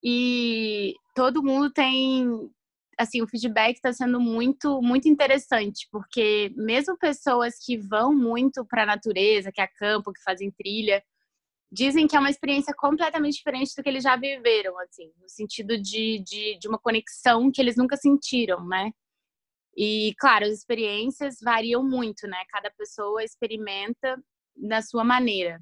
E 0.03 0.93
todo 1.15 1.43
mundo 1.43 1.71
tem 1.71 2.27
assim, 2.97 3.21
o 3.21 3.27
feedback 3.27 3.75
está 3.75 3.91
sendo 3.93 4.19
muito, 4.19 4.81
muito 4.81 5.07
interessante, 5.07 5.87
porque 5.91 6.51
mesmo 6.55 6.97
pessoas 6.97 7.55
que 7.63 7.77
vão 7.77 8.13
muito 8.13 8.65
para 8.65 8.83
a 8.83 8.85
natureza, 8.85 9.51
que 9.51 9.61
acampam, 9.61 10.13
que 10.13 10.23
fazem 10.23 10.51
trilha, 10.51 11.03
dizem 11.71 12.07
que 12.07 12.15
é 12.15 12.19
uma 12.19 12.29
experiência 12.29 12.73
completamente 12.77 13.35
diferente 13.35 13.73
do 13.75 13.83
que 13.83 13.89
eles 13.89 14.03
já 14.03 14.15
viveram, 14.15 14.79
assim, 14.79 15.11
no 15.21 15.29
sentido 15.29 15.77
de, 15.77 16.19
de, 16.19 16.57
de 16.57 16.67
uma 16.67 16.79
conexão 16.79 17.51
que 17.51 17.61
eles 17.61 17.75
nunca 17.75 17.97
sentiram, 17.97 18.65
né? 18.65 18.91
E, 19.77 20.13
claro, 20.17 20.45
as 20.45 20.53
experiências 20.53 21.37
variam 21.41 21.83
muito, 21.83 22.27
né? 22.27 22.37
Cada 22.49 22.71
pessoa 22.71 23.23
experimenta 23.23 24.17
da 24.55 24.81
sua 24.81 25.03
maneira 25.03 25.59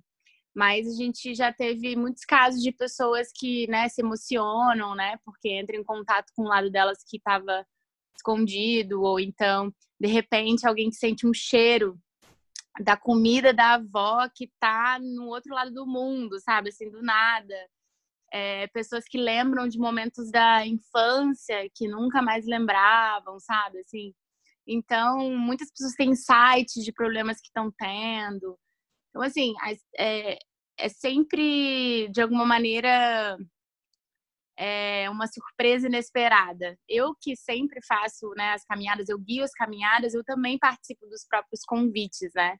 mas 0.55 0.87
a 0.87 0.95
gente 0.95 1.33
já 1.33 1.51
teve 1.51 1.95
muitos 1.95 2.23
casos 2.25 2.61
de 2.61 2.71
pessoas 2.71 3.29
que 3.33 3.67
né, 3.67 3.89
se 3.89 4.01
emocionam, 4.01 4.95
né, 4.95 5.17
porque 5.25 5.59
entram 5.59 5.79
em 5.79 5.83
contato 5.83 6.31
com 6.35 6.43
o 6.43 6.47
lado 6.47 6.69
delas 6.69 7.03
que 7.07 7.17
estava 7.17 7.65
escondido, 8.15 9.01
ou 9.01 9.19
então, 9.19 9.73
de 9.99 10.07
repente, 10.07 10.67
alguém 10.67 10.89
que 10.89 10.95
sente 10.95 11.25
um 11.27 11.33
cheiro 11.33 11.99
da 12.81 12.97
comida 12.97 13.53
da 13.53 13.75
avó 13.75 14.27
que 14.33 14.45
está 14.45 14.99
no 14.99 15.27
outro 15.27 15.53
lado 15.53 15.71
do 15.71 15.85
mundo, 15.85 16.39
sabe, 16.39 16.69
assim, 16.69 16.89
do 16.89 17.01
nada. 17.01 17.55
É, 18.31 18.67
pessoas 18.67 19.05
que 19.05 19.17
lembram 19.17 19.67
de 19.67 19.77
momentos 19.77 20.31
da 20.31 20.65
infância 20.65 21.69
que 21.75 21.87
nunca 21.87 22.21
mais 22.21 22.45
lembravam, 22.47 23.39
sabe, 23.39 23.79
assim. 23.79 24.13
Então, 24.65 25.29
muitas 25.37 25.69
pessoas 25.69 25.93
têm 25.93 26.11
insights 26.11 26.83
de 26.83 26.91
problemas 26.91 27.39
que 27.39 27.47
estão 27.47 27.71
tendo. 27.71 28.57
Então, 29.13 29.21
assim, 29.21 29.53
é, 29.95 30.39
é 30.75 30.89
sempre, 30.89 32.07
de 32.09 32.19
alguma 32.19 32.45
maneira, 32.45 33.37
é 34.57 35.07
uma 35.09 35.27
surpresa 35.27 35.87
inesperada. 35.87 36.77
Eu 36.89 37.15
que 37.21 37.35
sempre 37.35 37.79
faço 37.85 38.29
né, 38.35 38.53
as 38.53 38.63
caminhadas, 38.65 39.07
eu 39.09 39.19
guio 39.19 39.43
as 39.43 39.51
caminhadas, 39.53 40.15
eu 40.15 40.23
também 40.23 40.57
participo 40.57 41.05
dos 41.07 41.25
próprios 41.27 41.61
convites, 41.63 42.31
né? 42.33 42.57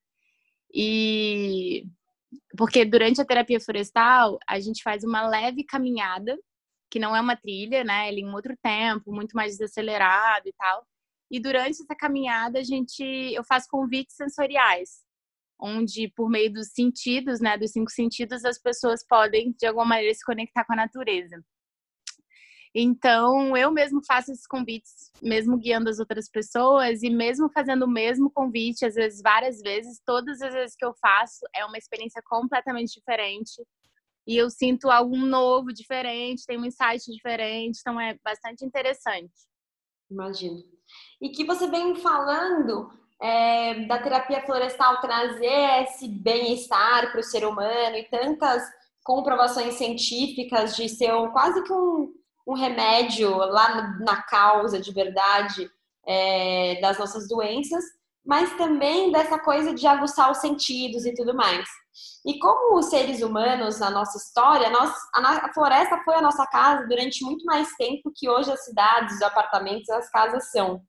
E 0.74 1.86
porque 2.57 2.86
durante 2.86 3.22
a 3.22 3.25
terapia 3.25 3.60
florestal 3.60 4.39
a 4.48 4.60
gente 4.60 4.83
faz 4.83 5.03
uma 5.03 5.27
leve 5.27 5.63
caminhada, 5.63 6.38
que 6.89 7.00
não 7.00 7.15
é 7.15 7.22
uma 7.22 7.36
trilha, 7.36 7.83
né? 7.83 8.10
Ele 8.10 8.22
é 8.22 8.24
em 8.25 8.33
outro 8.33 8.55
tempo, 8.62 9.12
muito 9.12 9.36
mais 9.36 9.57
desacelerado 9.57 10.48
e 10.48 10.53
tal. 10.53 10.86
E 11.31 11.39
durante 11.39 11.81
essa 11.81 11.95
caminhada 11.95 12.60
a 12.60 12.63
gente 12.63 13.03
eu 13.03 13.43
faço 13.43 13.67
convites 13.69 14.15
sensoriais, 14.15 15.02
onde 15.63 16.12
por 16.13 16.29
meio 16.29 16.51
dos 16.51 16.74
sentidos, 16.74 17.39
né, 17.39 17.58
dos 17.58 17.72
cinco 17.72 17.89
sentidos, 17.89 18.43
as 18.43 18.60
pessoas 18.60 19.05
podem 19.08 19.55
de 19.58 19.65
alguma 19.65 19.86
maneira 19.86 20.13
se 20.13 20.25
conectar 20.25 20.65
com 20.65 20.74
a 20.74 20.75
natureza. 20.75 21.41
Então, 22.75 23.55
eu 23.55 23.72
mesmo 23.72 24.01
faço 24.05 24.32
esses 24.32 24.48
convites, 24.48 25.12
mesmo 25.22 25.58
guiando 25.58 25.89
as 25.89 26.00
outras 26.00 26.27
pessoas 26.27 27.03
e 27.03 27.10
mesmo 27.10 27.50
fazendo 27.50 27.84
o 27.84 27.89
mesmo 27.89 28.32
convite, 28.32 28.84
às 28.84 28.96
vezes 28.96 29.22
várias 29.22 29.62
vezes, 29.62 30.01
todas 30.03 30.41
as 30.41 30.53
vezes 30.53 30.75
que 30.75 30.84
eu 30.84 30.93
faço, 30.96 31.46
é 31.55 31.63
uma 31.65 31.77
experiência 31.77 32.22
completamente 32.25 32.93
diferente. 32.93 33.63
E 34.27 34.36
eu 34.36 34.50
sinto 34.50 34.89
algo 34.89 35.15
novo, 35.15 35.72
diferente, 35.72 36.46
tem 36.48 36.58
um 36.58 36.65
insight 36.65 37.12
diferente, 37.12 37.79
então 37.79 38.01
é 38.01 38.17
bastante 38.24 38.65
interessante. 38.65 39.32
Imagino. 40.10 40.63
E 41.22 41.29
que 41.29 41.46
você 41.46 41.67
vem 41.70 41.96
falando 41.96 42.89
é, 43.22 43.86
da 43.86 44.00
terapia 44.00 44.41
florestal 44.46 45.00
trazer 45.00 45.84
esse 45.84 46.08
bem-estar 46.08 47.12
para 47.12 47.20
o 47.20 47.24
ser 47.24 47.46
humano 47.46 47.96
e 47.96 48.10
tantas 48.10 48.63
comprovações 49.03 49.75
científicas 49.75 50.75
de 50.75 50.88
ser 50.89 51.12
quase 51.32 51.63
que 51.63 51.74
um 51.74 52.13
um 52.48 52.53
remédio 52.53 53.36
lá 53.36 53.98
na 54.00 54.22
causa 54.24 54.79
de 54.79 54.91
verdade 54.91 55.70
é, 56.05 56.79
das 56.82 56.98
nossas 56.98 57.27
doenças, 57.27 57.84
mas 58.25 58.55
também 58.58 59.12
dessa 59.12 59.39
coisa 59.39 59.74
de 59.74 59.86
aguçar 59.88 60.32
os 60.32 60.39
sentidos 60.39 61.05
e 61.05 61.13
tudo 61.13 61.34
mais. 61.34 61.67
E 62.25 62.39
como 62.39 62.82
seres 62.82 63.22
humanos 63.22 63.79
na 63.79 63.89
nossa 63.89 64.17
história, 64.17 64.70
nós, 64.70 64.93
a, 65.15 65.46
a, 65.46 65.53
floresta 65.53 66.01
foi 66.03 66.15
a 66.15 66.22
nossa 66.22 66.46
casa 66.48 66.88
durante 66.88 67.24
muito 67.24 67.46
mais 67.46 67.70
tempo 67.75 68.12
que 68.15 68.29
hoje 68.29 68.51
as 68.51 68.63
cidades, 68.63 69.15
os 69.15 69.22
apartamentos, 69.22 69.89
as 69.89 70.10
casas 70.10 70.50
são. 70.51 70.82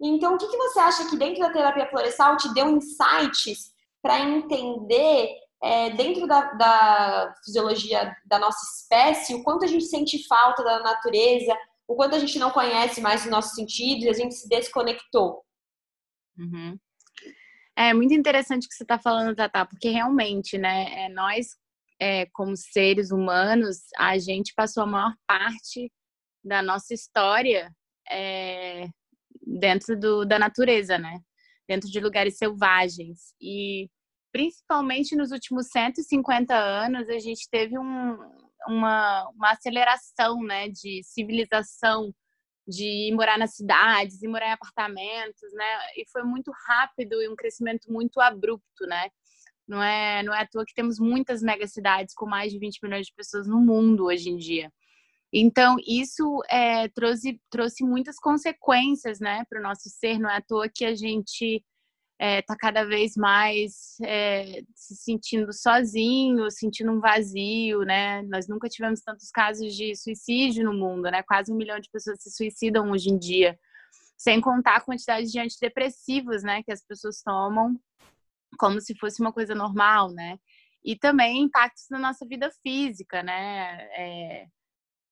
Então, 0.00 0.34
o 0.34 0.38
que, 0.38 0.48
que 0.48 0.56
você 0.56 0.78
acha 0.78 1.08
que 1.10 1.16
dentro 1.16 1.40
da 1.40 1.52
terapia 1.52 1.88
florestal 1.88 2.36
te 2.36 2.52
deu 2.54 2.70
insights 2.70 3.72
para 4.00 4.18
entender 4.18 5.36
é, 5.62 5.90
dentro 5.90 6.26
da, 6.26 6.52
da, 6.52 7.34
fisiologia 7.44 8.16
da 8.24 8.38
nossa 8.38 8.64
espécie, 8.76 9.34
o 9.34 9.42
quanto 9.42 9.64
a 9.64 9.68
gente 9.68 9.84
sente 9.84 10.26
falta 10.26 10.64
da 10.64 10.80
natureza, 10.80 11.54
o 11.86 11.94
quanto 11.94 12.16
a 12.16 12.18
gente 12.18 12.38
não 12.38 12.50
conhece 12.50 13.00
mais 13.00 13.24
os 13.24 13.30
nossos 13.30 13.54
sentidos, 13.54 14.06
a 14.06 14.12
gente 14.12 14.34
se 14.34 14.48
desconectou. 14.48 15.44
Uhum. 16.38 16.78
É 17.76 17.92
muito 17.92 18.14
interessante 18.14 18.66
o 18.66 18.68
que 18.68 18.74
você 18.74 18.84
está 18.84 18.98
falando, 18.98 19.36
Tatá, 19.36 19.66
porque 19.66 19.90
realmente, 19.90 20.56
né, 20.56 21.04
é, 21.04 21.08
nós, 21.10 21.56
é, 22.00 22.26
como 22.32 22.56
seres 22.56 23.10
humanos, 23.10 23.78
a 23.98 24.16
gente 24.18 24.54
passou 24.54 24.84
a 24.84 24.86
maior 24.86 25.14
parte 25.26 25.92
da 26.42 26.62
nossa 26.62 26.94
história 26.94 27.70
é, 28.10 28.88
dentro 29.40 29.98
do, 29.98 30.24
da 30.24 30.38
natureza, 30.38 30.98
né? 30.98 31.20
Dentro 31.68 31.88
de 31.90 32.00
lugares 32.00 32.36
selvagens. 32.36 33.34
E 33.40 33.88
principalmente 34.32 35.16
nos 35.16 35.32
últimos 35.32 35.68
150 35.68 36.54
anos, 36.54 37.08
a 37.08 37.18
gente 37.18 37.48
teve 37.50 37.78
um, 37.78 38.18
uma, 38.66 39.28
uma 39.30 39.50
aceleração 39.52 40.42
né, 40.42 40.68
de 40.68 41.02
civilização, 41.04 42.12
de 42.66 42.84
ir 42.84 43.14
morar 43.14 43.38
nas 43.38 43.54
cidades, 43.54 44.22
ir 44.22 44.28
morar 44.28 44.48
em 44.48 44.52
apartamentos, 44.52 45.52
né? 45.52 45.78
E 45.96 46.08
foi 46.10 46.22
muito 46.22 46.52
rápido 46.66 47.20
e 47.20 47.28
um 47.28 47.34
crescimento 47.34 47.90
muito 47.92 48.20
abrupto, 48.20 48.86
né? 48.86 49.08
Não 49.66 49.82
é, 49.82 50.22
não 50.22 50.34
é 50.34 50.42
à 50.42 50.46
toa 50.46 50.64
que 50.64 50.74
temos 50.74 50.98
muitas 50.98 51.42
megacidades 51.42 52.14
com 52.14 52.26
mais 52.26 52.52
de 52.52 52.58
20 52.58 52.78
milhões 52.82 53.06
de 53.06 53.14
pessoas 53.14 53.46
no 53.48 53.60
mundo 53.60 54.04
hoje 54.04 54.28
em 54.28 54.36
dia. 54.36 54.70
Então, 55.32 55.76
isso 55.86 56.42
é, 56.50 56.88
trouxe, 56.88 57.40
trouxe 57.50 57.84
muitas 57.84 58.16
consequências 58.16 59.20
né, 59.20 59.44
para 59.48 59.60
o 59.60 59.62
nosso 59.62 59.88
ser. 59.88 60.18
Não 60.18 60.28
é 60.28 60.36
à 60.38 60.42
toa 60.42 60.68
que 60.68 60.84
a 60.84 60.94
gente 60.94 61.64
está 62.20 62.26
é, 62.26 62.42
tá 62.42 62.56
cada 62.56 62.84
vez 62.84 63.16
mais 63.16 63.96
é, 64.02 64.62
se 64.74 64.94
sentindo 64.96 65.52
sozinho, 65.54 66.50
sentindo 66.50 66.92
um 66.92 67.00
vazio, 67.00 67.80
né? 67.82 68.22
Nós 68.22 68.46
nunca 68.46 68.68
tivemos 68.68 69.00
tantos 69.00 69.30
casos 69.30 69.74
de 69.74 69.96
suicídio 69.96 70.64
no 70.64 70.74
mundo, 70.74 71.10
né? 71.10 71.22
Quase 71.22 71.50
um 71.50 71.56
milhão 71.56 71.80
de 71.80 71.88
pessoas 71.90 72.22
se 72.22 72.30
suicidam 72.30 72.90
hoje 72.90 73.08
em 73.08 73.18
dia, 73.18 73.58
sem 74.18 74.38
contar 74.40 74.76
a 74.76 74.80
quantidade 74.82 75.30
de 75.30 75.38
antidepressivos, 75.38 76.42
né? 76.42 76.62
Que 76.62 76.72
as 76.72 76.84
pessoas 76.84 77.22
tomam 77.22 77.74
como 78.58 78.80
se 78.80 78.94
fosse 78.98 79.22
uma 79.22 79.32
coisa 79.32 79.54
normal, 79.54 80.10
né? 80.12 80.38
E 80.84 80.96
também 80.96 81.42
impactos 81.42 81.86
na 81.90 81.98
nossa 81.98 82.26
vida 82.26 82.50
física, 82.62 83.22
né? 83.22 83.88
É, 83.96 84.46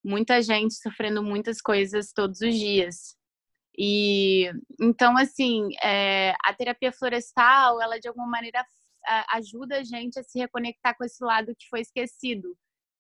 muita 0.08 0.40
gente 0.40 0.74
sofrendo 0.74 1.22
muitas 1.22 1.60
coisas 1.60 2.12
todos 2.12 2.40
os 2.40 2.54
dias. 2.54 3.16
E 3.76 4.50
então, 4.80 5.16
assim, 5.16 5.68
é, 5.82 6.34
a 6.44 6.52
terapia 6.54 6.92
florestal, 6.92 7.80
ela 7.80 8.00
de 8.00 8.08
alguma 8.08 8.26
maneira 8.26 8.64
ajuda 9.30 9.78
a 9.78 9.84
gente 9.84 10.18
a 10.18 10.22
se 10.22 10.38
reconectar 10.38 10.96
com 10.96 11.04
esse 11.04 11.22
lado 11.24 11.54
que 11.56 11.68
foi 11.68 11.80
esquecido, 11.80 12.56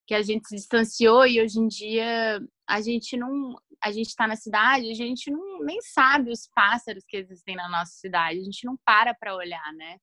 que 0.06 0.14
a 0.14 0.22
gente 0.22 0.48
se 0.48 0.54
distanciou 0.56 1.26
e 1.26 1.40
hoje 1.40 1.58
em 1.58 1.68
dia 1.68 2.40
a 2.66 2.80
gente 2.80 3.16
não, 3.16 3.54
a 3.82 3.90
gente 3.90 4.08
está 4.08 4.26
na 4.26 4.36
cidade, 4.36 4.90
a 4.90 4.94
gente 4.94 5.30
não 5.30 5.62
nem 5.64 5.80
sabe 5.82 6.30
os 6.30 6.48
pássaros 6.54 7.04
que 7.06 7.16
existem 7.16 7.56
na 7.56 7.68
nossa 7.68 7.92
cidade, 7.92 8.40
a 8.40 8.44
gente 8.44 8.64
não 8.64 8.78
para 8.84 9.14
para 9.14 9.34
olhar, 9.34 9.72
né? 9.74 9.98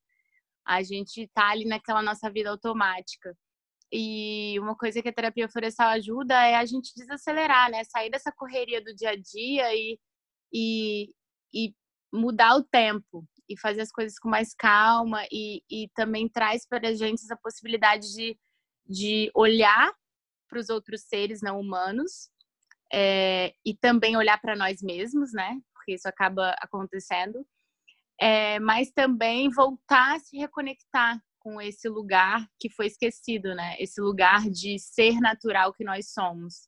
A 0.65 0.83
gente 0.83 1.21
está 1.21 1.49
ali 1.49 1.65
naquela 1.65 2.01
nossa 2.01 2.29
vida 2.29 2.49
automática. 2.49 3.35
E 3.91 4.59
uma 4.59 4.75
coisa 4.75 5.01
que 5.01 5.09
a 5.09 5.13
terapia 5.13 5.47
florestal 5.47 5.89
ajuda 5.89 6.33
é 6.45 6.55
a 6.55 6.65
gente 6.65 6.93
desacelerar, 6.95 7.69
né? 7.71 7.83
Sair 7.85 8.09
dessa 8.09 8.31
correria 8.31 8.83
do 8.83 8.93
dia 8.93 9.11
a 9.11 9.15
dia 9.15 9.73
e 9.75 9.99
e, 10.53 11.13
e 11.53 11.75
mudar 12.13 12.55
o 12.55 12.63
tempo 12.63 13.25
e 13.49 13.59
fazer 13.59 13.81
as 13.81 13.91
coisas 13.91 14.17
com 14.17 14.29
mais 14.29 14.53
calma 14.53 15.25
e, 15.31 15.61
e 15.69 15.89
também 15.93 16.29
traz 16.29 16.65
para 16.65 16.87
a 16.87 16.93
gente 16.93 17.23
essa 17.23 17.35
possibilidade 17.35 18.11
de, 18.13 18.37
de 18.87 19.29
olhar 19.35 19.93
para 20.49 20.59
os 20.59 20.69
outros 20.69 21.01
seres 21.01 21.41
não 21.41 21.59
humanos 21.59 22.29
é, 22.91 23.53
e 23.65 23.75
também 23.75 24.15
olhar 24.15 24.39
para 24.39 24.55
nós 24.55 24.81
mesmos, 24.81 25.33
né? 25.33 25.59
Porque 25.73 25.93
isso 25.93 26.07
acaba 26.07 26.55
acontecendo. 26.61 27.45
É, 28.19 28.59
mas 28.59 28.91
também 28.91 29.49
voltar 29.49 30.15
a 30.15 30.19
se 30.19 30.37
reconectar 30.37 31.21
com 31.45 31.61
esse 31.61 31.87
lugar 31.87 32.43
que 32.59 32.71
foi 32.71 32.87
esquecido, 32.87 33.53
né? 33.53 33.75
Esse 33.77 34.01
lugar 34.01 34.49
de 34.49 34.79
ser 34.79 35.19
natural 35.19 35.71
que 35.71 35.83
nós 35.83 36.11
somos. 36.11 36.67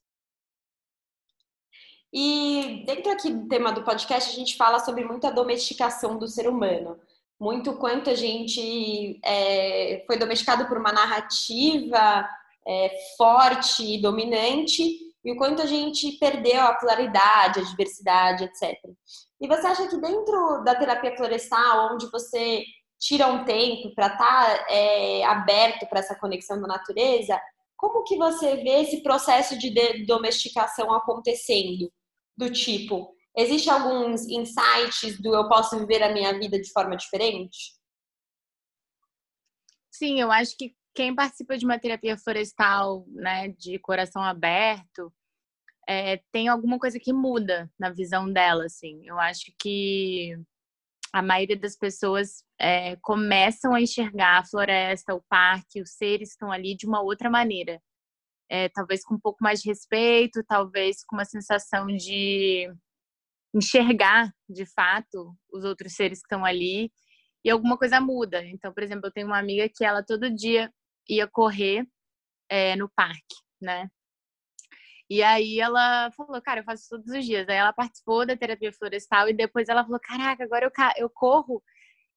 E 2.13 2.83
dentro 2.85 3.11
aqui 3.11 3.31
do 3.31 3.47
tema 3.47 3.71
do 3.71 3.83
podcast, 3.83 4.29
a 4.29 4.35
gente 4.35 4.55
fala 4.55 4.77
sobre 4.77 5.03
muita 5.03 5.31
domesticação 5.31 6.19
do 6.19 6.27
ser 6.27 6.47
humano. 6.47 6.99
Muito 7.39 7.75
quanto 7.77 8.11
a 8.11 8.15
gente 8.15 9.19
é, 9.25 10.03
foi 10.05 10.15
domesticado 10.19 10.67
por 10.67 10.77
uma 10.77 10.91
narrativa 10.91 12.29
é, 12.67 12.91
forte 13.17 13.83
e 13.83 13.99
dominante, 13.99 15.07
e 15.25 15.31
o 15.31 15.37
quanto 15.37 15.63
a 15.63 15.65
gente 15.65 16.19
perdeu 16.19 16.61
a 16.61 16.75
pluralidade, 16.75 17.59
a 17.59 17.63
diversidade, 17.63 18.43
etc. 18.43 18.79
E 19.41 19.47
você 19.47 19.65
acha 19.65 19.87
que 19.87 19.97
dentro 19.97 20.63
da 20.63 20.75
terapia 20.75 21.17
florestal, 21.17 21.93
onde 21.93 22.09
você 22.11 22.63
tira 22.99 23.27
um 23.27 23.45
tempo 23.45 23.93
para 23.93 24.07
estar 24.07 24.17
tá, 24.17 24.65
é, 24.69 25.23
aberto 25.25 25.87
para 25.87 25.99
essa 25.99 26.17
conexão 26.17 26.59
da 26.61 26.67
natureza, 26.67 27.39
como 27.75 28.03
que 28.03 28.17
você 28.17 28.55
vê 28.57 28.81
esse 28.81 29.03
processo 29.03 29.57
de 29.57 30.05
domesticação 30.05 30.91
acontecendo? 30.91 31.91
Do 32.35 32.51
tipo, 32.51 33.15
existe 33.35 33.69
alguns 33.69 34.27
insights 34.27 35.21
do 35.21 35.35
eu 35.35 35.47
posso 35.47 35.77
viver 35.79 36.01
a 36.01 36.11
minha 36.11 36.37
vida 36.37 36.59
de 36.59 36.71
forma 36.71 36.95
diferente? 36.95 37.75
Sim, 39.91 40.19
eu 40.19 40.31
acho 40.31 40.55
que 40.57 40.75
quem 40.93 41.13
participa 41.13 41.57
de 41.57 41.65
uma 41.65 41.79
terapia 41.79 42.17
florestal, 42.17 43.05
né, 43.09 43.49
de 43.49 43.77
coração 43.77 44.23
aberto, 44.23 45.13
é, 45.87 46.17
tem 46.31 46.47
alguma 46.47 46.79
coisa 46.79 46.99
que 46.99 47.13
muda 47.13 47.71
na 47.79 47.91
visão 47.91 48.31
dela, 48.31 48.65
assim. 48.65 49.07
Eu 49.07 49.19
acho 49.19 49.53
que 49.59 50.35
a 51.13 51.21
maioria 51.21 51.57
das 51.57 51.75
pessoas 51.75 52.43
é, 52.59 52.95
começam 52.97 53.73
a 53.73 53.81
enxergar 53.81 54.39
a 54.39 54.45
floresta, 54.45 55.15
o 55.15 55.23
parque, 55.29 55.81
os 55.81 55.91
seres 55.91 56.29
que 56.29 56.33
estão 56.33 56.51
ali 56.51 56.75
de 56.75 56.85
uma 56.85 57.01
outra 57.01 57.29
maneira. 57.29 57.81
É, 58.49 58.69
talvez 58.69 59.03
com 59.03 59.15
um 59.15 59.19
pouco 59.19 59.43
mais 59.43 59.61
de 59.61 59.69
respeito, 59.69 60.43
talvez 60.47 61.03
com 61.05 61.17
uma 61.17 61.25
sensação 61.25 61.87
de 61.87 62.71
enxergar 63.53 64.31
de 64.49 64.65
fato 64.65 65.35
os 65.51 65.63
outros 65.63 65.93
seres 65.93 66.19
que 66.19 66.25
estão 66.25 66.45
ali 66.45 66.91
e 67.43 67.49
alguma 67.49 67.77
coisa 67.77 67.99
muda. 67.99 68.43
Então, 68.45 68.73
por 68.73 68.83
exemplo, 68.83 69.07
eu 69.07 69.11
tenho 69.11 69.27
uma 69.27 69.39
amiga 69.39 69.69
que 69.69 69.83
ela 69.83 70.03
todo 70.03 70.33
dia 70.33 70.71
ia 71.09 71.27
correr 71.27 71.87
é, 72.49 72.75
no 72.75 72.89
parque, 72.89 73.35
né? 73.61 73.89
E 75.09 75.23
aí 75.23 75.59
ela 75.59 76.11
falou, 76.11 76.41
cara, 76.41 76.59
eu 76.61 76.63
faço 76.65 76.89
todos 76.89 77.07
os 77.07 77.25
dias. 77.25 77.47
Aí 77.47 77.55
ela 77.55 77.73
participou 77.73 78.25
da 78.25 78.35
terapia 78.35 78.73
florestal 78.73 79.29
e 79.29 79.33
depois 79.33 79.69
ela 79.69 79.83
falou, 79.83 79.99
caraca, 80.01 80.43
agora 80.43 80.65
eu, 80.65 80.71
eu 80.97 81.09
corro 81.09 81.63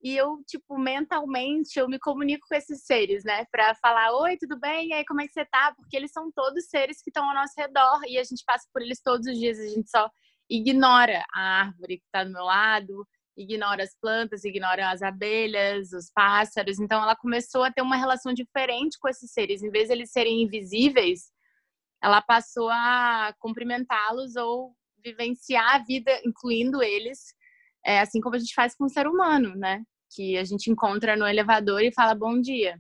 e 0.03 0.17
eu, 0.17 0.43
tipo, 0.47 0.79
mentalmente 0.79 1.79
eu 1.79 1.87
me 1.89 1.99
comunico 1.99 2.47
com 2.49 2.55
esses 2.55 2.85
seres, 2.85 3.23
né? 3.23 3.45
Pra 3.51 3.75
falar, 3.75 4.13
oi, 4.15 4.37
tudo 4.39 4.59
bem? 4.59 4.89
E 4.89 4.93
aí, 4.95 5.05
como 5.05 5.21
é 5.21 5.27
que 5.27 5.33
você 5.33 5.45
tá? 5.45 5.75
Porque 5.77 5.97
eles 5.97 6.11
são 6.11 6.33
todos 6.33 6.69
seres 6.69 7.03
que 7.03 7.11
estão 7.11 7.29
ao 7.29 7.35
nosso 7.35 7.53
redor 7.57 8.01
e 8.07 8.19
a 8.19 8.25
gente 8.25 8.43
passa 8.47 8.67
por 8.73 8.81
eles 8.83 9.01
todos 9.03 9.27
os 9.27 9.39
dias, 9.39 9.59
a 9.59 9.69
gente 9.69 9.91
só 9.91 10.11
ignora 10.49 11.23
a 11.35 11.61
árvore 11.61 11.99
que 11.99 12.05
está 12.07 12.25
do 12.25 12.33
meu 12.33 12.45
lado, 12.45 13.07
ignora 13.37 13.83
as 13.85 13.95
plantas, 14.01 14.45
ignora 14.45 14.91
as 14.91 15.03
abelhas, 15.03 15.93
os 15.93 16.11
pássaros. 16.13 16.81
Então 16.81 17.03
ela 17.03 17.15
começou 17.15 17.63
a 17.63 17.71
ter 17.71 17.83
uma 17.83 17.97
relação 17.97 18.33
diferente 18.33 18.99
com 18.99 19.09
esses 19.09 19.31
seres. 19.33 19.63
Em 19.63 19.71
vez 19.71 19.89
de 19.89 19.95
eles 19.95 20.11
serem 20.11 20.43
invisíveis, 20.43 21.31
ela 22.03 22.23
passou 22.23 22.69
a 22.71 23.35
cumprimentá-los 23.39 24.37
ou 24.37 24.75
vivenciar 25.05 25.77
a 25.77 25.79
vida, 25.79 26.11
incluindo 26.25 26.83
eles, 26.83 27.35
é, 27.85 28.01
assim 28.01 28.21
como 28.21 28.37
a 28.37 28.39
gente 28.39 28.55
faz 28.55 28.75
com 28.75 28.85
o 28.85 28.89
ser 28.89 29.07
humano, 29.07 29.55
né? 29.57 29.83
Que 30.15 30.37
a 30.37 30.45
gente 30.45 30.71
encontra 30.71 31.17
no 31.17 31.27
elevador 31.27 31.83
e 31.83 31.93
fala 31.93 32.15
bom 32.15 32.41
dia. 32.41 32.79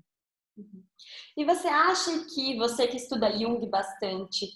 E 1.36 1.44
você 1.44 1.68
acha 1.68 2.10
que 2.34 2.56
você 2.56 2.86
que 2.86 2.96
estuda 2.96 3.30
Jung 3.38 3.66
bastante, 3.68 4.46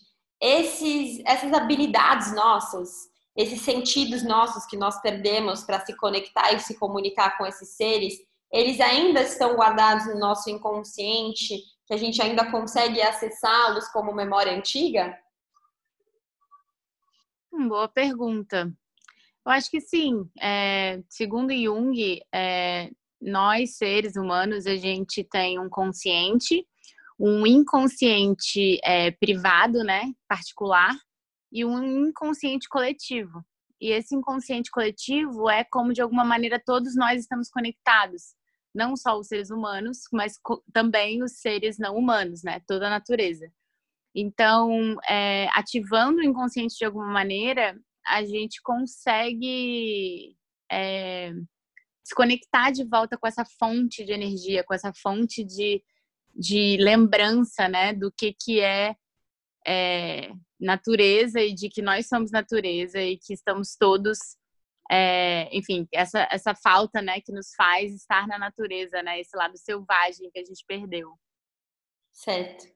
esses, 0.40 1.22
essas 1.24 1.52
habilidades 1.52 2.34
nossas, 2.34 2.90
esses 3.36 3.62
sentidos 3.62 4.22
nossos 4.22 4.66
que 4.66 4.76
nós 4.76 5.00
perdemos 5.00 5.64
para 5.64 5.84
se 5.84 5.96
conectar 5.96 6.52
e 6.52 6.60
se 6.60 6.78
comunicar 6.78 7.38
com 7.38 7.46
esses 7.46 7.76
seres, 7.76 8.18
eles 8.52 8.80
ainda 8.80 9.22
estão 9.22 9.56
guardados 9.56 10.06
no 10.06 10.18
nosso 10.18 10.50
inconsciente, 10.50 11.60
que 11.86 11.94
a 11.94 11.96
gente 11.96 12.20
ainda 12.22 12.50
consegue 12.50 13.00
acessá-los 13.02 13.88
como 13.88 14.14
memória 14.14 14.52
antiga? 14.56 15.18
Hum, 17.52 17.68
boa 17.68 17.88
pergunta. 17.88 18.72
Eu 19.46 19.52
acho 19.52 19.70
que 19.70 19.80
sim. 19.80 20.28
É, 20.40 21.02
segundo 21.08 21.52
Jung, 21.52 22.20
é, 22.32 22.90
nós 23.20 23.76
seres 23.76 24.16
humanos 24.16 24.66
a 24.66 24.76
gente 24.76 25.22
tem 25.22 25.58
um 25.58 25.68
consciente 25.68 26.66
um 27.18 27.46
inconsciente 27.46 28.78
é, 28.82 29.10
privado, 29.12 29.84
né, 29.84 30.12
particular, 30.28 30.94
e 31.52 31.64
um 31.64 32.08
inconsciente 32.08 32.68
coletivo. 32.68 33.44
E 33.80 33.90
esse 33.90 34.14
inconsciente 34.14 34.70
coletivo 34.70 35.48
é 35.48 35.64
como, 35.64 35.92
de 35.92 36.00
alguma 36.00 36.24
maneira, 36.24 36.60
todos 36.64 36.96
nós 36.96 37.20
estamos 37.20 37.48
conectados. 37.48 38.34
Não 38.74 38.96
só 38.96 39.18
os 39.18 39.28
seres 39.28 39.50
humanos, 39.50 40.00
mas 40.12 40.38
também 40.72 41.22
os 41.22 41.38
seres 41.38 41.78
não 41.78 41.96
humanos, 41.96 42.42
né? 42.42 42.60
Toda 42.66 42.86
a 42.86 42.90
natureza. 42.90 43.50
Então, 44.14 44.96
é, 45.08 45.48
ativando 45.52 46.18
o 46.18 46.24
inconsciente 46.24 46.76
de 46.76 46.84
alguma 46.84 47.06
maneira, 47.06 47.78
a 48.06 48.24
gente 48.24 48.60
consegue 48.62 50.36
é, 50.70 51.32
se 52.04 52.14
conectar 52.14 52.70
de 52.70 52.84
volta 52.84 53.16
com 53.16 53.26
essa 53.26 53.44
fonte 53.44 54.04
de 54.04 54.12
energia, 54.12 54.62
com 54.62 54.74
essa 54.74 54.92
fonte 54.92 55.42
de, 55.42 55.82
de 56.34 56.76
lembrança, 56.78 57.68
né, 57.68 57.92
do 57.92 58.12
que 58.12 58.32
que 58.32 58.60
é, 58.60 58.94
é, 59.66 60.30
natureza 60.60 61.40
e 61.40 61.54
de 61.54 61.68
que 61.68 61.80
nós 61.82 62.06
somos 62.06 62.30
natureza 62.30 63.00
e 63.00 63.16
que 63.16 63.32
estamos 63.32 63.74
todos, 63.74 64.18
é, 64.90 65.48
enfim, 65.56 65.86
essa 65.92 66.28
essa 66.30 66.54
falta, 66.54 67.00
né, 67.00 67.20
que 67.20 67.32
nos 67.32 67.54
faz 67.54 67.94
estar 67.94 68.26
na 68.26 68.38
natureza, 68.38 69.02
né, 69.02 69.20
esse 69.20 69.36
lado 69.36 69.56
selvagem 69.56 70.30
que 70.30 70.38
a 70.38 70.44
gente 70.44 70.64
perdeu. 70.66 71.12
Certo. 72.12 72.66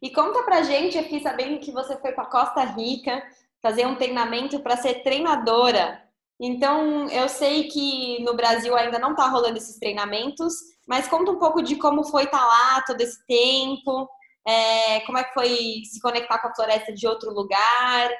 E 0.00 0.10
conta 0.10 0.42
pra 0.42 0.62
gente, 0.62 0.98
aqui 0.98 1.20
sabendo 1.20 1.58
que 1.60 1.72
você 1.72 1.96
foi 1.98 2.12
para 2.12 2.26
Costa 2.26 2.64
Rica 2.64 3.22
fazer 3.62 3.86
um 3.86 3.96
treinamento 3.96 4.60
para 4.60 4.76
ser 4.76 5.02
treinadora. 5.02 6.02
Então, 6.40 7.08
eu 7.08 7.28
sei 7.28 7.68
que 7.68 8.22
no 8.22 8.34
Brasil 8.34 8.76
ainda 8.76 8.98
não 8.98 9.12
está 9.12 9.28
rolando 9.28 9.56
esses 9.56 9.78
treinamentos, 9.78 10.52
mas 10.86 11.08
conta 11.08 11.30
um 11.30 11.38
pouco 11.38 11.62
de 11.62 11.76
como 11.76 12.04
foi 12.04 12.24
estar 12.24 12.38
tá 12.38 12.44
lá 12.44 12.82
todo 12.82 13.00
esse 13.00 13.24
tempo, 13.26 14.08
é, 14.46 15.00
como 15.00 15.16
é 15.16 15.24
que 15.24 15.32
foi 15.32 15.82
se 15.84 16.00
conectar 16.00 16.38
com 16.38 16.48
a 16.48 16.54
floresta 16.54 16.92
de 16.92 17.06
outro 17.06 17.32
lugar, 17.32 18.10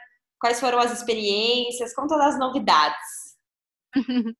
quais 0.41 0.61
foram 0.61 0.79
as 0.79 0.93
experiências, 0.93 1.95
conta 1.95 2.17
das 2.17 2.39
novidades. 2.39 3.24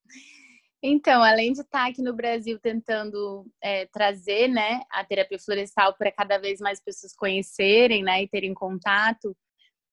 Então, 0.87 1.23
além 1.23 1.55
de 1.55 1.63
estar 1.63 1.89
aqui 1.89 2.03
no 2.03 2.13
Brasil 2.13 2.59
tentando 2.61 3.51
é, 3.63 3.87
trazer 3.87 4.49
né, 4.49 4.83
a 4.91 5.03
terapia 5.03 5.39
florestal 5.39 5.97
para 5.97 6.13
cada 6.13 6.37
vez 6.37 6.61
mais 6.61 6.79
pessoas 6.79 7.15
conhecerem 7.17 8.03
né, 8.03 8.23
e 8.23 8.29
terem 8.29 8.53
contato, 8.53 9.35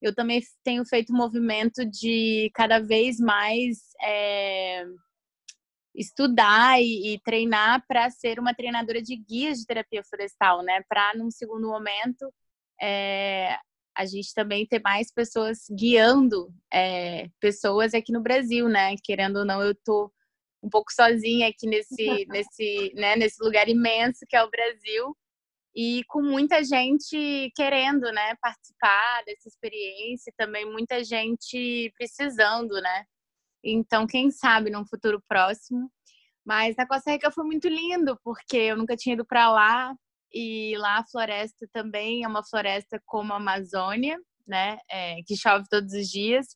eu 0.01 0.13
também 0.13 0.41
tenho 0.65 0.83
feito 0.85 1.13
um 1.13 1.15
movimento 1.15 1.85
de 1.85 2.51
cada 2.53 2.77
vez 2.79 3.21
mais 3.21 3.77
é, 4.01 4.83
estudar 5.95 6.81
e, 6.81 7.13
e 7.13 7.19
treinar 7.21 7.85
para 7.87 8.09
ser 8.09 8.37
uma 8.37 8.53
treinadora 8.53 9.01
de 9.01 9.15
guias 9.15 9.59
de 9.59 9.65
terapia 9.65 10.03
florestal, 10.03 10.61
né? 10.61 10.83
Para, 10.89 11.13
num 11.15 11.31
segundo 11.31 11.69
momento, 11.69 12.33
é, 12.81 13.57
a 13.97 14.05
gente 14.05 14.33
também 14.33 14.65
ter 14.65 14.81
mais 14.81 15.11
pessoas 15.11 15.65
guiando 15.69 16.53
é, 16.73 17.29
pessoas 17.39 17.93
aqui 17.93 18.11
no 18.11 18.21
Brasil, 18.21 18.67
né? 18.69 18.95
Querendo 19.03 19.39
ou 19.39 19.45
não, 19.45 19.61
eu 19.61 19.75
tô 19.75 20.11
um 20.63 20.69
pouco 20.69 20.91
sozinha 20.93 21.47
aqui 21.49 21.67
nesse, 21.67 21.95
nesse, 22.29 22.93
né, 22.95 23.15
nesse 23.15 23.43
lugar 23.43 23.67
imenso 23.67 24.25
que 24.29 24.35
é 24.35 24.43
o 24.43 24.49
Brasil 24.49 25.15
e 25.75 26.03
com 26.07 26.21
muita 26.21 26.63
gente 26.63 27.51
querendo, 27.55 28.11
né, 28.11 28.35
participar 28.41 29.23
dessa 29.25 29.47
experiência, 29.47 30.29
e 30.29 30.35
também 30.35 30.69
muita 30.69 31.03
gente 31.03 31.91
precisando, 31.97 32.73
né? 32.81 33.05
Então, 33.63 34.07
quem 34.07 34.31
sabe 34.31 34.69
num 34.69 34.85
futuro 34.85 35.23
próximo. 35.27 35.89
Mas 36.45 36.75
na 36.75 36.87
Costa 36.87 37.11
Rica 37.11 37.31
foi 37.31 37.45
muito 37.45 37.67
lindo, 37.67 38.19
porque 38.23 38.57
eu 38.57 38.75
nunca 38.75 38.97
tinha 38.97 39.13
ido 39.13 39.25
para 39.25 39.51
lá. 39.51 39.95
E 40.33 40.75
lá 40.77 40.99
a 40.99 41.05
floresta 41.05 41.67
também 41.73 42.23
é 42.23 42.27
uma 42.27 42.43
floresta 42.43 43.01
como 43.05 43.33
a 43.33 43.37
Amazônia, 43.37 44.17
né? 44.47 44.79
É, 44.89 45.17
que 45.25 45.35
chove 45.35 45.65
todos 45.69 45.93
os 45.93 46.07
dias, 46.09 46.47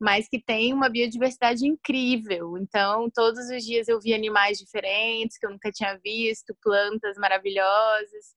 mas 0.00 0.28
que 0.28 0.42
tem 0.42 0.72
uma 0.72 0.88
biodiversidade 0.88 1.66
incrível. 1.66 2.56
Então, 2.58 3.08
todos 3.14 3.48
os 3.50 3.64
dias 3.64 3.88
eu 3.88 4.00
vi 4.00 4.14
animais 4.14 4.58
diferentes 4.58 5.38
que 5.38 5.46
eu 5.46 5.50
nunca 5.50 5.70
tinha 5.70 5.98
visto, 6.02 6.56
plantas 6.62 7.16
maravilhosas. 7.18 8.34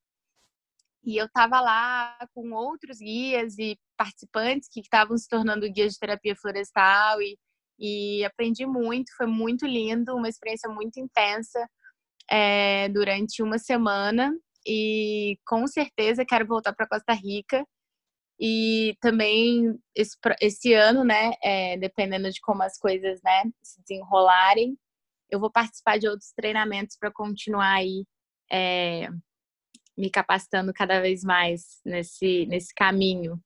E 1.03 1.17
eu 1.17 1.25
estava 1.27 1.61
lá 1.61 2.17
com 2.33 2.51
outros 2.53 2.97
guias 2.97 3.57
e 3.59 3.77
participantes 3.97 4.67
que 4.71 4.81
estavam 4.81 5.17
se 5.17 5.27
tornando 5.27 5.71
guias 5.71 5.93
de 5.93 5.99
terapia 5.99 6.35
florestal 6.35 7.21
e 7.21 7.37
e 7.79 8.23
aprendi 8.23 8.65
muito, 8.65 9.13
foi 9.15 9.27
muito 9.27 9.65
lindo, 9.65 10.15
uma 10.15 10.29
experiência 10.29 10.69
muito 10.69 10.99
intensa 10.99 11.69
é, 12.29 12.89
durante 12.89 13.43
uma 13.43 13.59
semana 13.59 14.33
e 14.65 15.37
com 15.45 15.67
certeza 15.67 16.25
quero 16.25 16.47
voltar 16.47 16.73
para 16.73 16.87
Costa 16.87 17.13
Rica. 17.13 17.65
E 18.39 18.97
também 18.99 19.79
esse, 19.95 20.17
esse 20.41 20.73
ano, 20.73 21.03
né, 21.03 21.31
é, 21.41 21.77
dependendo 21.77 22.29
de 22.29 22.41
como 22.41 22.63
as 22.63 22.77
coisas, 22.77 23.21
né, 23.23 23.43
se 23.63 23.81
desenrolarem, 23.81 24.77
eu 25.29 25.39
vou 25.39 25.49
participar 25.49 25.97
de 25.97 26.07
outros 26.07 26.31
treinamentos 26.33 26.97
para 26.97 27.11
continuar 27.11 27.75
aí 27.75 28.05
é, 28.51 29.07
me 29.97 30.09
capacitando 30.09 30.73
cada 30.73 30.99
vez 30.99 31.23
mais 31.23 31.79
nesse, 31.85 32.45
nesse 32.47 32.73
caminho. 32.73 33.39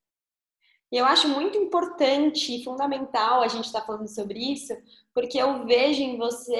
E 0.91 0.97
eu 0.97 1.05
acho 1.05 1.27
muito 1.27 1.55
importante 1.57 2.55
e 2.55 2.63
fundamental 2.63 3.41
a 3.41 3.47
gente 3.47 3.65
estar 3.65 3.81
tá 3.81 3.85
falando 3.85 4.07
sobre 4.07 4.39
isso, 4.39 4.73
porque 5.13 5.37
eu 5.37 5.65
vejo 5.65 6.01
em 6.01 6.17
você 6.17 6.55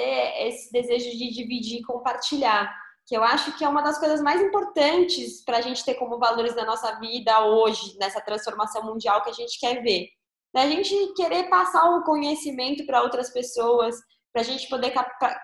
esse 0.46 0.70
desejo 0.70 1.10
de 1.18 1.32
dividir 1.32 1.80
e 1.80 1.82
compartilhar, 1.82 2.72
que 3.10 3.16
eu 3.16 3.24
acho 3.24 3.58
que 3.58 3.64
é 3.64 3.68
uma 3.68 3.82
das 3.82 3.98
coisas 3.98 4.22
mais 4.22 4.40
importantes 4.40 5.42
para 5.44 5.56
a 5.56 5.60
gente 5.60 5.84
ter 5.84 5.94
como 5.94 6.16
valores 6.16 6.54
na 6.54 6.64
nossa 6.64 6.92
vida 7.00 7.44
hoje, 7.44 7.98
nessa 7.98 8.20
transformação 8.20 8.84
mundial 8.84 9.20
que 9.24 9.30
a 9.30 9.32
gente 9.32 9.58
quer 9.58 9.82
ver. 9.82 10.06
Da 10.54 10.64
gente 10.68 10.94
querer 11.14 11.50
passar 11.50 11.90
o 11.90 12.04
conhecimento 12.04 12.86
para 12.86 13.02
outras 13.02 13.28
pessoas, 13.30 13.96
para 14.32 14.42
a 14.42 14.44
gente 14.44 14.68
poder, 14.68 14.94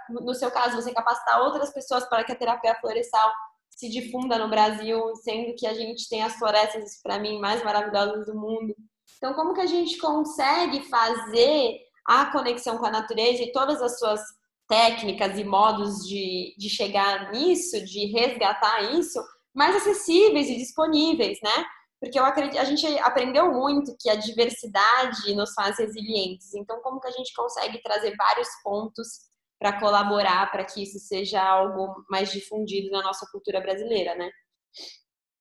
no 0.08 0.32
seu 0.32 0.48
caso, 0.52 0.80
você 0.80 0.94
capacitar 0.94 1.42
outras 1.42 1.72
pessoas 1.72 2.08
para 2.08 2.22
que 2.22 2.30
a 2.30 2.36
terapia 2.36 2.76
florestal 2.76 3.32
se 3.68 3.88
difunda 3.88 4.38
no 4.38 4.48
Brasil, 4.48 5.02
sendo 5.16 5.52
que 5.56 5.66
a 5.66 5.74
gente 5.74 6.08
tem 6.08 6.22
as 6.22 6.36
florestas, 6.36 7.00
para 7.02 7.18
mim, 7.18 7.40
mais 7.40 7.64
maravilhosas 7.64 8.26
do 8.26 8.36
mundo. 8.36 8.76
Então, 9.16 9.34
como 9.34 9.54
que 9.54 9.60
a 9.60 9.66
gente 9.66 9.98
consegue 9.98 10.88
fazer 10.88 11.80
a 12.06 12.26
conexão 12.26 12.78
com 12.78 12.86
a 12.86 12.92
natureza 12.92 13.42
e 13.42 13.50
todas 13.50 13.82
as 13.82 13.98
suas 13.98 14.20
técnicas 14.68 15.38
e 15.38 15.44
modos 15.44 16.06
de, 16.06 16.54
de 16.58 16.68
chegar 16.68 17.30
nisso, 17.32 17.84
de 17.84 18.06
resgatar 18.06 18.94
isso, 18.94 19.22
mais 19.54 19.76
acessíveis 19.76 20.48
e 20.48 20.56
disponíveis, 20.56 21.38
né? 21.42 21.64
porque 22.00 22.18
eu 22.18 22.24
acredito, 22.24 22.60
a 22.60 22.64
gente 22.64 22.86
aprendeu 22.98 23.52
muito 23.52 23.96
que 23.98 24.10
a 24.10 24.16
diversidade 24.16 25.34
nos 25.34 25.52
faz 25.54 25.78
resilientes. 25.78 26.54
Então, 26.54 26.80
como 26.82 27.00
que 27.00 27.08
a 27.08 27.12
gente 27.12 27.32
consegue 27.34 27.80
trazer 27.82 28.14
vários 28.16 28.48
pontos 28.62 29.08
para 29.58 29.80
colaborar 29.80 30.50
para 30.50 30.64
que 30.64 30.82
isso 30.82 30.98
seja 30.98 31.42
algo 31.42 32.04
mais 32.10 32.30
difundido 32.30 32.90
na 32.90 33.02
nossa 33.02 33.26
cultura 33.32 33.60
brasileira, 33.60 34.14
né? 34.14 34.30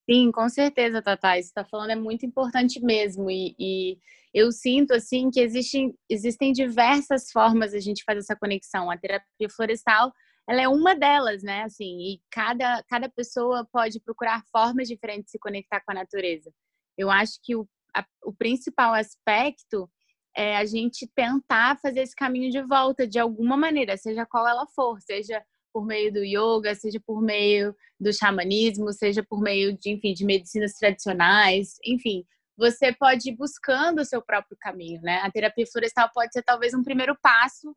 Sim, 0.10 0.32
com 0.32 0.48
certeza, 0.50 1.02
Tata. 1.02 1.38
Isso 1.38 1.50
está 1.50 1.66
falando 1.66 1.92
é 1.92 1.96
muito 1.96 2.26
importante 2.26 2.80
mesmo. 2.84 3.30
E, 3.30 3.56
e, 3.60 3.98
eu 4.34 4.52
sinto 4.52 4.94
assim 4.94 5.30
que 5.32 5.40
existem, 5.40 5.94
existem 6.10 6.52
diversas 6.52 7.32
formas 7.32 7.74
a 7.74 7.80
gente 7.80 8.04
fazer 8.04 8.20
essa 8.20 8.36
conexão. 8.36 8.92
A 8.92 8.98
terapia 8.98 9.50
florestal 9.50 10.14
ela 10.48 10.62
é 10.62 10.68
uma 10.68 10.96
delas, 10.96 11.42
né? 11.42 11.64
Assim, 11.64 12.00
e 12.02 12.22
cada, 12.30 12.84
cada 12.84 13.10
pessoa 13.10 13.68
pode 13.72 14.00
procurar 14.00 14.44
formas 14.52 14.88
diferentes 14.88 15.26
de 15.26 15.32
se 15.32 15.40
conectar 15.40 15.82
com 15.82 15.92
a 15.92 15.96
natureza. 15.96 16.52
Eu 16.98 17.10
acho 17.10 17.40
que 17.44 17.56
o, 17.56 17.68
a, 17.96 18.06
o 18.24 18.34
principal 18.34 18.94
aspecto 18.94 19.90
é 20.38 20.58
a 20.58 20.66
gente 20.66 21.10
tentar 21.16 21.80
fazer 21.80 22.02
esse 22.02 22.16
caminho 22.16 22.52
de 22.52 22.62
volta 22.62 23.08
de 23.08 23.18
alguma 23.18 23.58
maneira, 23.58 23.98
seja 23.98 24.26
qual 24.26 24.48
ela 24.48 24.68
for, 24.68 25.00
seja 25.02 25.42
por 25.76 25.86
meio 25.86 26.14
do 26.14 26.24
yoga, 26.24 26.74
seja 26.74 27.02
por 27.06 27.22
meio 27.22 27.76
do 28.00 28.14
xamanismo, 28.14 28.94
seja 28.94 29.22
por 29.22 29.42
meio 29.42 29.78
de, 29.78 29.90
enfim, 29.90 30.14
de 30.14 30.24
medicinas 30.24 30.72
tradicionais, 30.76 31.76
enfim, 31.84 32.26
você 32.58 32.94
pode 32.94 33.30
ir 33.30 33.36
buscando 33.36 34.00
o 34.00 34.06
seu 34.06 34.22
próprio 34.22 34.56
caminho, 34.58 35.02
né? 35.02 35.18
A 35.18 35.30
terapia 35.30 35.66
florestal 35.70 36.10
pode 36.14 36.32
ser 36.32 36.44
talvez 36.44 36.74
um 36.74 36.82
primeiro 36.82 37.14
passo 37.22 37.76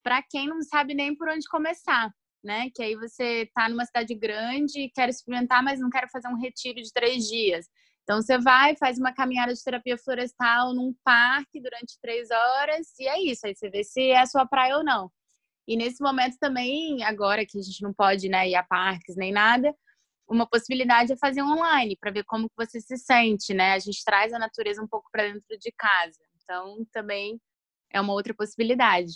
para 0.00 0.22
quem 0.22 0.46
não 0.46 0.62
sabe 0.62 0.94
nem 0.94 1.12
por 1.12 1.28
onde 1.28 1.48
começar, 1.48 2.14
né? 2.40 2.70
Que 2.72 2.84
aí 2.84 2.94
você 2.94 3.42
está 3.42 3.68
numa 3.68 3.84
cidade 3.84 4.14
grande 4.14 4.82
e 4.82 4.90
quer 4.90 5.08
experimentar, 5.08 5.60
mas 5.60 5.80
não 5.80 5.90
quer 5.90 6.08
fazer 6.08 6.28
um 6.28 6.38
retiro 6.38 6.80
de 6.80 6.92
três 6.92 7.24
dias. 7.26 7.66
Então 8.04 8.22
você 8.22 8.38
vai, 8.38 8.76
faz 8.76 8.96
uma 8.96 9.12
caminhada 9.12 9.52
de 9.52 9.64
terapia 9.64 9.98
florestal 9.98 10.72
num 10.72 10.94
parque 11.02 11.60
durante 11.60 11.98
três 12.00 12.30
horas 12.30 12.96
e 12.96 13.08
é 13.08 13.20
isso. 13.20 13.44
Aí 13.44 13.56
você 13.56 13.68
vê 13.68 13.82
se 13.82 14.10
é 14.10 14.20
a 14.20 14.26
sua 14.26 14.46
praia 14.46 14.76
ou 14.76 14.84
não. 14.84 15.10
E 15.70 15.76
nesse 15.76 16.02
momento 16.02 16.36
também, 16.40 17.04
agora 17.04 17.46
que 17.46 17.56
a 17.56 17.62
gente 17.62 17.80
não 17.80 17.94
pode 17.94 18.28
né, 18.28 18.48
ir 18.48 18.56
a 18.56 18.62
parques 18.64 19.14
nem 19.14 19.30
nada, 19.30 19.72
uma 20.28 20.44
possibilidade 20.44 21.12
é 21.12 21.16
fazer 21.16 21.44
online 21.44 21.96
para 21.96 22.10
ver 22.10 22.24
como 22.24 22.50
você 22.56 22.80
se 22.80 22.98
sente, 22.98 23.54
né? 23.54 23.74
A 23.74 23.78
gente 23.78 24.04
traz 24.04 24.32
a 24.32 24.38
natureza 24.40 24.82
um 24.82 24.88
pouco 24.88 25.08
para 25.12 25.28
dentro 25.28 25.56
de 25.56 25.70
casa. 25.70 26.18
Então 26.42 26.84
também 26.90 27.40
é 27.88 28.00
uma 28.00 28.12
outra 28.12 28.34
possibilidade. 28.34 29.12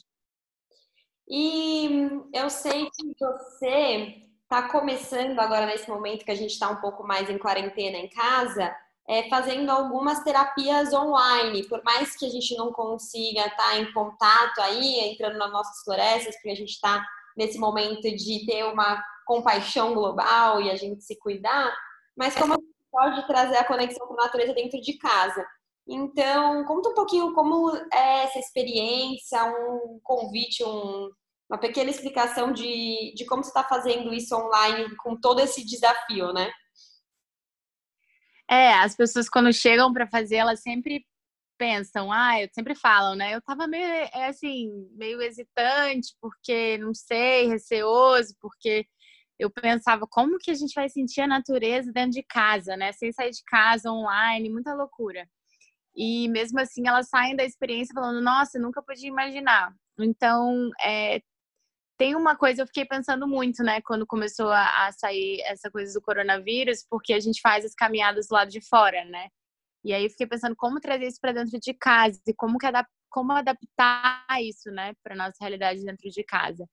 E 1.28 2.08
eu 2.32 2.48
sei 2.48 2.88
que 2.88 3.16
você 3.18 4.22
está 4.44 4.68
começando 4.68 5.36
agora 5.40 5.66
nesse 5.66 5.88
momento 5.88 6.24
que 6.24 6.30
a 6.30 6.36
gente 6.36 6.52
está 6.52 6.70
um 6.70 6.80
pouco 6.80 7.04
mais 7.04 7.28
em 7.28 7.36
quarentena 7.36 7.98
em 7.98 8.08
casa, 8.08 8.72
é, 9.08 9.28
fazendo 9.28 9.70
algumas 9.70 10.22
terapias 10.22 10.92
online, 10.92 11.66
por 11.68 11.82
mais 11.84 12.16
que 12.16 12.24
a 12.24 12.30
gente 12.30 12.56
não 12.56 12.72
consiga 12.72 13.46
estar 13.46 13.56
tá 13.56 13.78
em 13.78 13.92
contato 13.92 14.60
aí, 14.60 15.00
entrando 15.00 15.38
nas 15.38 15.52
nossas 15.52 15.82
florestas, 15.84 16.34
porque 16.36 16.50
a 16.50 16.56
gente 16.56 16.70
está 16.70 17.04
nesse 17.36 17.58
momento 17.58 18.02
de 18.02 18.46
ter 18.46 18.64
uma 18.64 19.02
compaixão 19.26 19.94
global 19.94 20.60
e 20.60 20.70
a 20.70 20.76
gente 20.76 21.02
se 21.02 21.18
cuidar, 21.18 21.74
mas 22.16 22.34
como 22.34 22.54
a 22.54 22.56
gente 22.56 22.74
pode 22.90 23.26
trazer 23.26 23.56
a 23.56 23.64
conexão 23.64 24.06
com 24.06 24.14
a 24.14 24.24
natureza 24.24 24.54
dentro 24.54 24.80
de 24.80 24.96
casa. 24.98 25.44
Então, 25.86 26.64
conta 26.64 26.88
um 26.90 26.94
pouquinho 26.94 27.34
como 27.34 27.76
é 27.92 28.24
essa 28.24 28.38
experiência, 28.38 29.44
um 29.44 30.00
convite, 30.02 30.64
um, 30.64 31.10
uma 31.50 31.58
pequena 31.58 31.90
explicação 31.90 32.52
de, 32.52 33.12
de 33.14 33.26
como 33.26 33.42
você 33.42 33.50
está 33.50 33.62
fazendo 33.62 34.12
isso 34.14 34.34
online 34.34 34.96
com 34.96 35.14
todo 35.16 35.40
esse 35.40 35.64
desafio, 35.64 36.32
né? 36.32 36.50
É, 38.50 38.74
as 38.74 38.94
pessoas 38.96 39.28
quando 39.28 39.52
chegam 39.52 39.92
para 39.92 40.06
fazer, 40.06 40.36
elas 40.36 40.60
sempre 40.60 41.04
pensam, 41.58 42.12
ah, 42.12 42.40
eu 42.42 42.48
sempre 42.52 42.74
falam, 42.74 43.14
né? 43.14 43.34
Eu 43.34 43.42
tava 43.42 43.66
meio, 43.66 43.84
é 43.84 44.26
assim, 44.26 44.70
meio 44.92 45.22
hesitante, 45.22 46.14
porque 46.20 46.78
não 46.78 46.92
sei, 46.94 47.46
receoso, 47.48 48.34
porque 48.40 48.86
eu 49.38 49.50
pensava 49.50 50.06
como 50.08 50.38
que 50.38 50.50
a 50.50 50.54
gente 50.54 50.74
vai 50.74 50.88
sentir 50.88 51.22
a 51.22 51.26
natureza 51.26 51.92
dentro 51.92 52.12
de 52.12 52.22
casa, 52.22 52.76
né? 52.76 52.92
Sem 52.92 53.12
sair 53.12 53.30
de 53.30 53.42
casa, 53.44 53.90
online, 53.90 54.50
muita 54.50 54.74
loucura. 54.74 55.28
E 55.96 56.28
mesmo 56.28 56.60
assim, 56.60 56.88
elas 56.88 57.08
saem 57.08 57.36
da 57.36 57.44
experiência 57.44 57.94
falando, 57.94 58.20
nossa, 58.22 58.58
nunca 58.58 58.82
podia 58.82 59.08
imaginar. 59.08 59.72
Então, 59.98 60.70
é, 60.84 61.20
tem 61.96 62.16
uma 62.16 62.36
coisa, 62.36 62.62
eu 62.62 62.66
fiquei 62.66 62.84
pensando 62.84 63.26
muito, 63.26 63.62
né, 63.62 63.80
quando 63.82 64.06
começou 64.06 64.50
a, 64.50 64.86
a, 64.86 64.92
sair 64.92 65.40
essa 65.42 65.70
coisa 65.70 65.92
do 65.94 66.02
coronavírus, 66.02 66.84
porque 66.88 67.12
a 67.12 67.20
gente 67.20 67.40
faz 67.40 67.64
as 67.64 67.74
caminhadas 67.74 68.26
do 68.28 68.34
lado 68.34 68.50
de 68.50 68.60
fora, 68.60 69.04
né? 69.04 69.28
E 69.84 69.92
aí 69.92 70.04
eu 70.04 70.10
fiquei 70.10 70.26
pensando 70.26 70.56
como 70.56 70.80
trazer 70.80 71.06
isso 71.06 71.20
para 71.20 71.32
dentro 71.32 71.58
de 71.60 71.74
casa 71.74 72.20
e 72.26 72.34
como 72.34 72.58
que 72.58 72.66
adap 72.66 72.88
como 73.10 73.32
adaptar 73.32 74.26
isso, 74.42 74.70
né, 74.72 74.92
para 75.02 75.14
nossa 75.14 75.36
realidade 75.40 75.84
dentro 75.84 76.10
de 76.10 76.24
casa. 76.24 76.68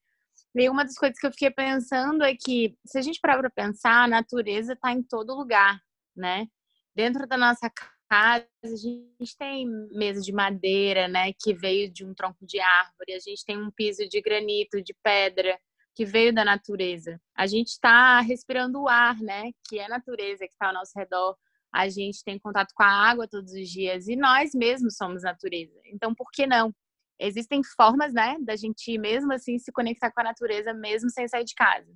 E 0.56 0.70
uma 0.70 0.84
das 0.84 0.96
coisas 0.96 1.18
que 1.20 1.28
eu 1.28 1.32
fiquei 1.32 1.52
pensando 1.52 2.24
é 2.24 2.36
que 2.36 2.76
se 2.86 2.98
a 2.98 3.02
gente 3.02 3.20
parar 3.22 3.38
para 3.40 3.50
pensar, 3.50 4.04
a 4.04 4.08
natureza 4.08 4.74
está 4.74 4.92
em 4.92 5.04
todo 5.04 5.36
lugar, 5.36 5.80
né? 6.16 6.48
Dentro 6.96 7.28
da 7.28 7.38
nossa 7.38 7.70
casa, 8.12 8.46
a 8.62 8.68
gente 8.68 9.38
tem 9.40 9.66
mesa 9.94 10.20
de 10.20 10.34
madeira, 10.34 11.08
né, 11.08 11.32
que 11.32 11.54
veio 11.54 11.90
de 11.90 12.06
um 12.06 12.14
tronco 12.14 12.46
de 12.46 12.60
árvore, 12.60 13.14
a 13.14 13.20
gente 13.20 13.46
tem 13.46 13.58
um 13.58 13.72
piso 13.72 14.06
de 14.10 14.22
granito, 14.22 14.84
de 14.84 14.94
pedra, 15.02 15.58
que 15.96 16.04
veio 16.04 16.34
da 16.34 16.44
natureza. 16.44 17.18
A 17.34 17.48
gente 17.48 17.70
está 17.70 18.20
respirando 18.20 18.82
o 18.82 18.90
ar, 18.90 19.18
né, 19.22 19.52
que 19.66 19.80
é 19.80 19.86
a 19.86 19.90
natureza 19.90 20.46
que 20.46 20.52
está 20.52 20.68
ao 20.68 20.74
nosso 20.74 20.92
redor. 20.94 21.38
A 21.74 21.88
gente 21.88 22.22
tem 22.22 22.38
contato 22.38 22.74
com 22.76 22.84
a 22.84 23.10
água 23.10 23.30
todos 23.30 23.54
os 23.54 23.70
dias 23.70 24.10
e 24.10 24.18
nós 24.18 24.52
mesmos 24.54 24.98
somos 24.98 25.24
natureza. 25.24 25.80
Então, 25.86 26.14
por 26.14 26.30
que 26.34 26.46
não? 26.46 26.76
Existem 27.18 27.62
formas, 27.64 28.14
né, 28.14 28.36
da 28.42 28.58
gente 28.58 28.98
mesmo 28.98 29.32
assim 29.32 29.58
se 29.58 29.72
conectar 29.72 30.12
com 30.12 30.20
a 30.20 30.26
natureza 30.26 30.74
mesmo 30.74 31.10
sem 31.10 31.30
sair 31.30 31.46
de 31.46 31.56
casa. 31.56 31.94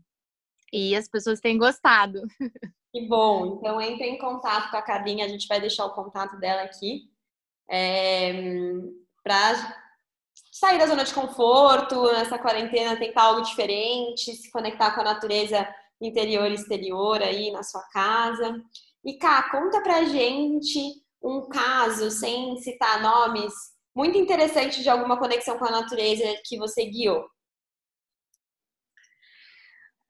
E 0.72 0.96
as 0.96 1.08
pessoas 1.08 1.40
têm 1.40 1.58
gostado. 1.58 2.22
Que 2.96 3.02
bom. 3.10 3.58
Então, 3.58 3.82
entre 3.82 4.08
em 4.08 4.18
contato 4.18 4.72
com 4.72 4.78
a 4.78 4.82
Carlinha, 4.82 5.26
a 5.26 5.28
gente 5.28 5.50
vai 5.50 5.60
deixar 5.60 5.86
o 5.86 5.94
contato 5.94 6.40
dela 6.40 6.62
aqui. 6.62 7.10
É, 7.70 8.32
para 9.22 9.76
sair 10.50 10.80
da 10.80 10.88
zona 10.88 11.04
de 11.04 11.14
conforto, 11.14 12.06
nessa 12.14 12.40
quarentena, 12.40 12.96
tentar 12.96 13.24
algo 13.24 13.42
diferente, 13.42 14.34
se 14.34 14.50
conectar 14.50 14.96
com 14.96 15.02
a 15.02 15.04
natureza 15.04 15.68
interior 16.00 16.50
e 16.50 16.54
exterior 16.54 17.22
aí 17.22 17.52
na 17.52 17.64
sua 17.64 17.82
casa. 17.90 18.64
E 19.04 19.18
Cá, 19.18 19.50
conta 19.52 19.82
pra 19.82 20.06
gente 20.06 20.80
um 21.22 21.50
caso, 21.50 22.10
sem 22.10 22.56
citar 22.60 23.02
nomes, 23.02 23.54
muito 23.94 24.18
interessante 24.18 24.82
de 24.82 24.90
alguma 24.90 25.18
conexão 25.18 25.58
com 25.58 25.66
a 25.66 25.72
natureza 25.72 26.24
que 26.46 26.58
você 26.58 26.86
guiou. 26.86 27.26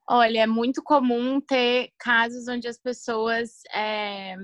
Olha, 0.08 0.40
é 0.42 0.46
muito 0.46 0.82
comum 0.82 1.40
ter 1.40 1.92
casos 1.98 2.46
onde 2.46 2.68
as 2.68 2.78
pessoas 2.78 3.62
é, 3.74 4.36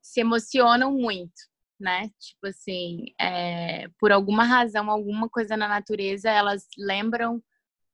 se 0.00 0.20
emocionam 0.20 0.92
muito, 0.92 1.34
né? 1.78 2.08
Tipo 2.20 2.46
assim, 2.46 3.06
é, 3.20 3.88
por 3.98 4.12
alguma 4.12 4.44
razão, 4.44 4.88
alguma 4.88 5.28
coisa 5.28 5.56
na 5.56 5.66
natureza, 5.66 6.30
elas 6.30 6.68
lembram 6.78 7.42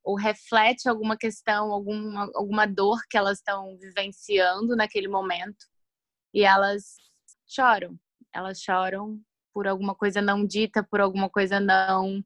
ou 0.04 0.16
reflete 0.16 0.88
alguma 0.88 1.16
questão, 1.16 1.72
alguma, 1.72 2.30
alguma 2.34 2.66
dor 2.66 3.00
que 3.08 3.16
elas 3.16 3.38
estão 3.38 3.78
vivenciando 3.78 4.76
naquele 4.76 5.08
momento 5.08 5.66
e 6.34 6.42
elas 6.44 6.96
choram. 7.46 7.98
Elas 8.34 8.60
choram 8.60 9.18
por 9.54 9.66
alguma 9.66 9.94
coisa 9.94 10.20
não 10.20 10.46
dita, 10.46 10.82
por 10.82 11.00
alguma 11.00 11.30
coisa 11.30 11.58
não 11.58 12.22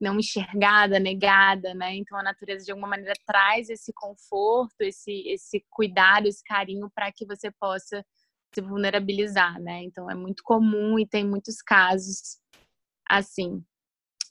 não 0.00 0.18
enxergada, 0.18 0.98
negada, 0.98 1.74
né? 1.74 1.94
Então 1.96 2.18
a 2.18 2.22
natureza 2.22 2.64
de 2.64 2.70
alguma 2.72 2.88
maneira 2.88 3.12
traz 3.26 3.68
esse 3.68 3.92
conforto, 3.92 4.80
esse 4.80 5.28
esse 5.28 5.64
cuidado, 5.70 6.26
esse 6.26 6.42
carinho 6.44 6.90
para 6.94 7.12
que 7.12 7.26
você 7.26 7.50
possa 7.50 8.04
se 8.54 8.60
vulnerabilizar, 8.60 9.60
né? 9.60 9.82
Então 9.84 10.10
é 10.10 10.14
muito 10.14 10.42
comum 10.42 10.98
e 10.98 11.06
tem 11.06 11.24
muitos 11.26 11.62
casos 11.62 12.38
assim. 13.08 13.62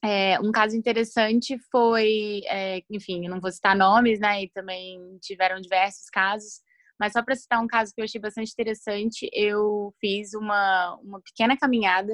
É, 0.03 0.39
um 0.39 0.51
caso 0.51 0.77
interessante 0.77 1.57
foi, 1.69 2.41
é, 2.47 2.81
enfim, 2.89 3.27
não 3.27 3.41
vou 3.41 3.51
citar 3.51 3.75
nomes, 3.75 4.19
né? 4.19 4.43
E 4.43 4.49
também 4.49 5.17
tiveram 5.21 5.59
diversos 5.61 6.09
casos, 6.09 6.61
mas 6.99 7.13
só 7.13 7.23
para 7.23 7.35
citar 7.35 7.61
um 7.61 7.67
caso 7.67 7.93
que 7.93 8.01
eu 8.01 8.05
achei 8.05 8.19
bastante 8.19 8.51
interessante, 8.51 9.29
eu 9.33 9.93
fiz 9.99 10.33
uma, 10.33 10.95
uma 11.03 11.21
pequena 11.21 11.57
caminhada 11.57 12.13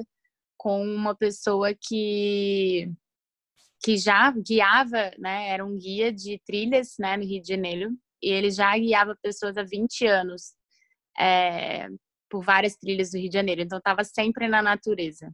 com 0.57 0.83
uma 0.83 1.15
pessoa 1.15 1.73
que 1.75 2.91
que 3.85 3.97
já 3.97 4.31
guiava, 4.31 5.11
né, 5.19 5.49
era 5.49 5.63
um 5.63 5.77
guia 5.77 6.11
de 6.11 6.41
trilhas, 6.43 6.95
né, 6.97 7.15
no 7.15 7.23
Rio 7.23 7.39
de 7.39 7.47
Janeiro, 7.47 7.95
e 8.19 8.31
ele 8.31 8.49
já 8.49 8.75
guiava 8.75 9.15
pessoas 9.21 9.55
há 9.57 9.63
20 9.63 10.07
anos 10.07 10.55
é, 11.19 11.87
por 12.27 12.43
várias 12.43 12.75
trilhas 12.75 13.11
do 13.11 13.19
Rio 13.19 13.29
de 13.29 13.35
Janeiro, 13.35 13.61
então 13.61 13.77
estava 13.77 14.03
sempre 14.03 14.47
na 14.47 14.59
natureza. 14.59 15.31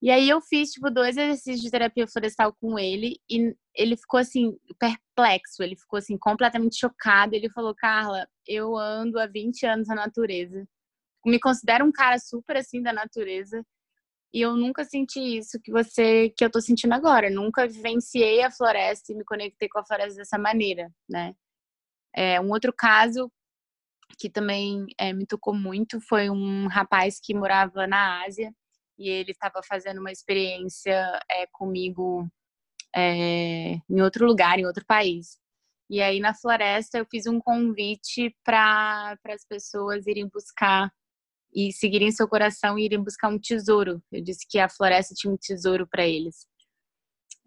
E 0.00 0.10
aí 0.10 0.26
eu 0.26 0.40
fiz, 0.40 0.70
tipo, 0.70 0.90
dois 0.90 1.18
exercícios 1.18 1.60
de 1.60 1.70
terapia 1.70 2.06
florestal 2.06 2.56
com 2.58 2.78
ele 2.78 3.20
e 3.28 3.54
ele 3.74 3.96
ficou, 3.96 4.20
assim, 4.20 4.56
perplexo. 4.78 5.60
Ele 5.60 5.76
ficou, 5.76 5.98
assim, 5.98 6.16
completamente 6.16 6.78
chocado. 6.78 7.34
Ele 7.34 7.50
falou, 7.50 7.74
Carla, 7.74 8.24
eu 8.46 8.76
ando 8.76 9.18
há 9.18 9.26
20 9.26 9.66
anos 9.66 9.88
na 9.88 9.96
natureza. 9.96 10.64
Me 11.26 11.40
considero 11.40 11.84
um 11.84 11.90
cara 11.90 12.16
super, 12.20 12.56
assim, 12.56 12.80
da 12.80 12.92
natureza. 12.92 13.60
E 14.32 14.42
eu 14.42 14.54
nunca 14.56 14.84
senti 14.84 15.20
isso 15.38 15.58
que 15.62 15.72
você, 15.72 16.30
que 16.36 16.44
eu 16.44 16.50
tô 16.50 16.60
sentindo 16.60 16.92
agora. 16.92 17.30
Nunca 17.30 17.66
vivenciei 17.66 18.42
a 18.42 18.50
floresta 18.50 19.12
e 19.12 19.16
me 19.16 19.24
conectei 19.24 19.68
com 19.68 19.78
a 19.78 19.84
floresta 19.84 20.16
dessa 20.16 20.38
maneira, 20.38 20.92
né? 21.08 21.34
É, 22.14 22.40
um 22.40 22.50
outro 22.50 22.72
caso 22.72 23.30
que 24.18 24.28
também 24.30 24.86
é, 24.98 25.12
me 25.12 25.26
tocou 25.26 25.54
muito 25.54 26.00
foi 26.00 26.30
um 26.30 26.66
rapaz 26.68 27.20
que 27.22 27.34
morava 27.34 27.86
na 27.86 28.24
Ásia 28.24 28.52
e 28.98 29.08
ele 29.08 29.32
estava 29.32 29.62
fazendo 29.62 30.00
uma 30.00 30.10
experiência 30.12 31.20
é, 31.30 31.46
comigo 31.52 32.28
é, 32.94 33.74
em 33.88 34.02
outro 34.02 34.26
lugar, 34.26 34.58
em 34.58 34.66
outro 34.66 34.84
país. 34.86 35.38
E 35.90 36.02
aí 36.02 36.20
na 36.20 36.34
floresta 36.34 36.98
eu 36.98 37.06
fiz 37.10 37.26
um 37.26 37.40
convite 37.40 38.34
para 38.44 39.16
as 39.26 39.44
pessoas 39.46 40.06
irem 40.06 40.28
buscar 40.28 40.92
e 41.54 41.72
seguirem 41.72 42.10
seu 42.10 42.28
coração 42.28 42.78
e 42.78 42.84
irem 42.84 43.02
buscar 43.02 43.28
um 43.28 43.38
tesouro. 43.38 44.02
Eu 44.12 44.22
disse 44.22 44.46
que 44.48 44.58
a 44.58 44.68
floresta 44.68 45.14
tinha 45.14 45.32
um 45.32 45.36
tesouro 45.36 45.86
para 45.86 46.06
eles 46.06 46.46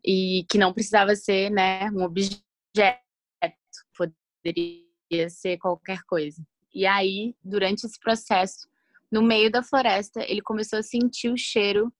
e 0.04 0.46
que 0.50 0.58
não 0.58 0.74
precisava 0.74 1.16
ser, 1.16 1.52
né, 1.52 1.90
um 1.92 2.04
objeto, 2.04 2.42
poderia 3.96 5.30
ser 5.30 5.58
qualquer 5.58 6.02
coisa. 6.08 6.44
E 6.74 6.86
aí, 6.86 7.36
durante 7.44 7.86
esse 7.86 8.00
processo, 8.00 8.68
no 9.12 9.22
meio 9.22 9.52
da 9.52 9.62
floresta, 9.62 10.24
ele 10.24 10.42
começou 10.42 10.80
a 10.80 10.84
sentir 10.84 11.30
o 11.30 11.38
cheiro 11.38 11.94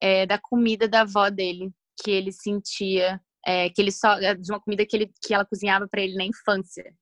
é, 0.00 0.26
da 0.26 0.38
comida 0.38 0.88
da 0.88 1.02
avó 1.02 1.30
dele, 1.30 1.72
que 2.02 2.10
ele 2.10 2.32
sentia, 2.32 3.20
é, 3.46 3.70
que 3.70 3.80
ele 3.80 3.92
só 3.92 4.18
de 4.18 4.50
uma 4.50 4.60
comida 4.60 4.84
que 4.84 4.96
ele 4.96 5.12
que 5.22 5.32
ela 5.32 5.44
cozinhava 5.44 5.86
para 5.88 6.02
ele 6.02 6.16
na 6.16 6.24
infância. 6.24 6.92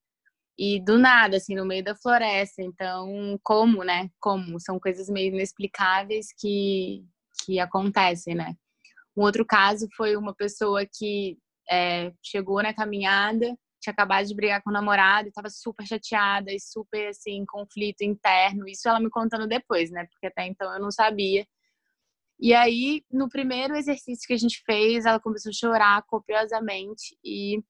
E 0.59 0.81
do 0.81 0.99
nada, 0.99 1.37
assim, 1.37 1.55
no 1.55 1.65
meio 1.65 1.85
da 1.85 1.95
floresta. 1.95 2.63
Então, 2.63 3.39
como, 3.43 3.85
né? 3.85 4.11
Como 4.21 4.59
são 4.61 4.79
coisas 4.81 5.09
meio 5.09 5.33
inexplicáveis 5.33 6.29
que 6.37 7.05
que 7.45 7.61
acontecem, 7.61 8.35
né? 8.35 8.55
Um 9.17 9.23
outro 9.23 9.47
caso 9.47 9.89
foi 9.97 10.17
uma 10.17 10.35
pessoa 10.35 10.85
que 10.85 11.39
é, 11.71 12.13
chegou 12.23 12.63
na 12.63 12.75
caminhada 12.75 13.57
tinha 13.81 13.93
acabado 13.93 14.27
de 14.27 14.35
brigar 14.35 14.63
com 14.63 14.71
o 14.71 14.73
namorado, 14.73 15.29
estava 15.29 15.49
super 15.49 15.87
chateada 15.87 16.53
e 16.53 16.61
super 16.61 17.09
assim, 17.09 17.45
conflito 17.47 18.03
interno. 18.03 18.69
Isso 18.69 18.89
ela 18.89 19.01
me 19.01 19.11
contando 19.11 19.47
depois, 19.47 19.91
né? 19.91 20.07
Porque 20.11 20.27
até 20.27 20.47
então 20.47 20.73
eu 20.73 20.81
não 20.81 20.91
sabia. 20.91 21.47
E 22.41 22.55
aí, 22.55 23.03
no 23.11 23.29
primeiro 23.29 23.77
exercício 23.77 24.27
que 24.27 24.33
a 24.33 24.39
gente 24.39 24.63
fez, 24.65 25.07
ela 25.07 25.21
começou 25.21 25.51
a 25.51 25.53
chorar 25.53 26.03
copiosamente 26.07 27.17
e 27.25 27.63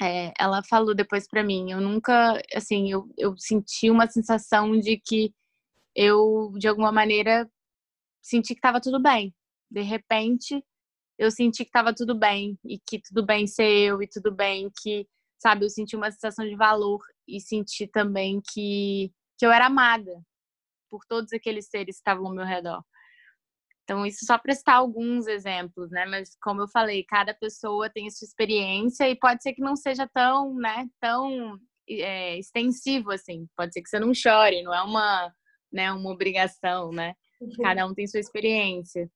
é, 0.00 0.32
ela 0.38 0.62
falou 0.64 0.94
depois 0.94 1.26
para 1.28 1.42
mim, 1.42 1.70
eu 1.72 1.80
nunca, 1.80 2.40
assim, 2.54 2.90
eu, 2.90 3.08
eu 3.16 3.36
senti 3.38 3.90
uma 3.90 4.06
sensação 4.06 4.78
de 4.78 4.98
que 4.98 5.34
eu, 5.94 6.52
de 6.58 6.68
alguma 6.68 6.92
maneira, 6.92 7.50
senti 8.22 8.54
que 8.54 8.58
estava 8.58 8.80
tudo 8.80 9.00
bem. 9.00 9.34
De 9.70 9.82
repente, 9.82 10.64
eu 11.18 11.30
senti 11.30 11.64
que 11.64 11.70
estava 11.70 11.94
tudo 11.94 12.14
bem 12.14 12.58
e 12.64 12.78
que 12.78 13.00
tudo 13.00 13.24
bem 13.24 13.46
ser 13.46 13.68
eu 13.68 14.02
e 14.02 14.08
tudo 14.08 14.32
bem 14.32 14.70
que 14.82 15.08
sabe? 15.38 15.64
Eu 15.64 15.70
senti 15.70 15.96
uma 15.96 16.10
sensação 16.10 16.44
de 16.46 16.56
valor 16.56 17.00
e 17.26 17.40
senti 17.40 17.86
também 17.86 18.40
que, 18.52 19.12
que 19.38 19.46
eu 19.46 19.50
era 19.50 19.66
amada 19.66 20.22
por 20.90 21.04
todos 21.06 21.32
aqueles 21.32 21.68
seres 21.68 21.96
que 21.96 22.00
estavam 22.00 22.26
ao 22.26 22.34
meu 22.34 22.44
redor. 22.44 22.82
Então, 23.86 24.04
isso 24.04 24.26
só 24.26 24.36
prestar 24.36 24.74
alguns 24.74 25.28
exemplos, 25.28 25.92
né? 25.92 26.04
Mas, 26.06 26.36
como 26.42 26.60
eu 26.60 26.66
falei, 26.66 27.04
cada 27.04 27.32
pessoa 27.32 27.88
tem 27.88 28.08
a 28.08 28.10
sua 28.10 28.26
experiência 28.26 29.08
e 29.08 29.14
pode 29.14 29.44
ser 29.44 29.52
que 29.52 29.62
não 29.62 29.76
seja 29.76 30.10
tão, 30.12 30.52
né, 30.56 30.88
tão 31.00 31.56
é, 31.88 32.36
extensivo 32.36 33.12
assim. 33.12 33.46
Pode 33.56 33.72
ser 33.72 33.82
que 33.82 33.88
você 33.88 34.00
não 34.00 34.12
chore, 34.12 34.64
não 34.64 34.74
é 34.74 34.82
uma, 34.82 35.32
né, 35.72 35.92
uma 35.92 36.10
obrigação, 36.10 36.90
né? 36.90 37.14
Uhum. 37.40 37.62
Cada 37.62 37.86
um 37.86 37.94
tem 37.94 38.08
sua 38.08 38.18
experiência. 38.18 39.08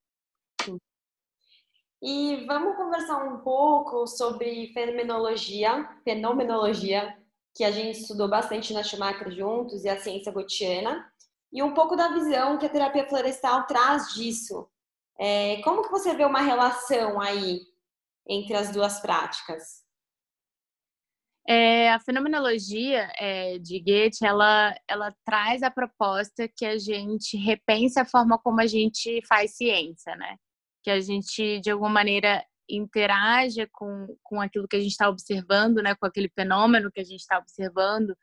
E 2.00 2.46
vamos 2.46 2.76
conversar 2.76 3.24
um 3.24 3.40
pouco 3.40 4.06
sobre 4.06 4.72
fenomenologia, 4.72 5.84
fenomenologia, 6.04 7.18
que 7.56 7.64
a 7.64 7.72
gente 7.72 7.98
estudou 7.98 8.28
bastante 8.28 8.72
na 8.72 8.84
Schumacher 8.84 9.32
juntos 9.32 9.84
e 9.84 9.88
a 9.88 9.98
ciência 9.98 10.30
gotiana, 10.30 11.09
e 11.52 11.62
um 11.62 11.74
pouco 11.74 11.96
da 11.96 12.08
visão 12.08 12.58
que 12.58 12.66
a 12.66 12.70
terapia 12.70 13.08
florestal 13.08 13.66
traz 13.66 14.12
disso. 14.14 14.68
É, 15.18 15.60
como 15.62 15.82
que 15.82 15.90
você 15.90 16.14
vê 16.14 16.24
uma 16.24 16.40
relação 16.40 17.20
aí 17.20 17.60
entre 18.28 18.56
as 18.56 18.72
duas 18.72 19.00
práticas? 19.00 19.84
É, 21.48 21.90
a 21.90 21.98
fenomenologia 21.98 23.10
é, 23.18 23.58
de 23.58 23.80
Goethe, 23.80 24.24
ela, 24.24 24.74
ela 24.86 25.12
traz 25.24 25.62
a 25.62 25.70
proposta 25.70 26.48
que 26.48 26.64
a 26.64 26.78
gente 26.78 27.36
repense 27.36 27.98
a 27.98 28.04
forma 28.04 28.38
como 28.38 28.60
a 28.60 28.66
gente 28.66 29.20
faz 29.26 29.56
ciência, 29.56 30.14
né? 30.16 30.36
que 30.82 30.90
a 30.90 31.00
gente, 31.00 31.60
de 31.60 31.70
alguma 31.70 31.90
maneira, 31.90 32.44
interaja 32.68 33.68
com, 33.72 34.06
com 34.22 34.40
aquilo 34.40 34.68
que 34.68 34.76
a 34.76 34.80
gente 34.80 34.92
está 34.92 35.08
observando, 35.08 35.82
né, 35.82 35.94
com 35.94 36.06
aquele 36.06 36.28
fenômeno 36.28 36.90
que 36.90 37.00
a 37.00 37.04
gente 37.04 37.20
está 37.20 37.38
observando, 37.38 38.16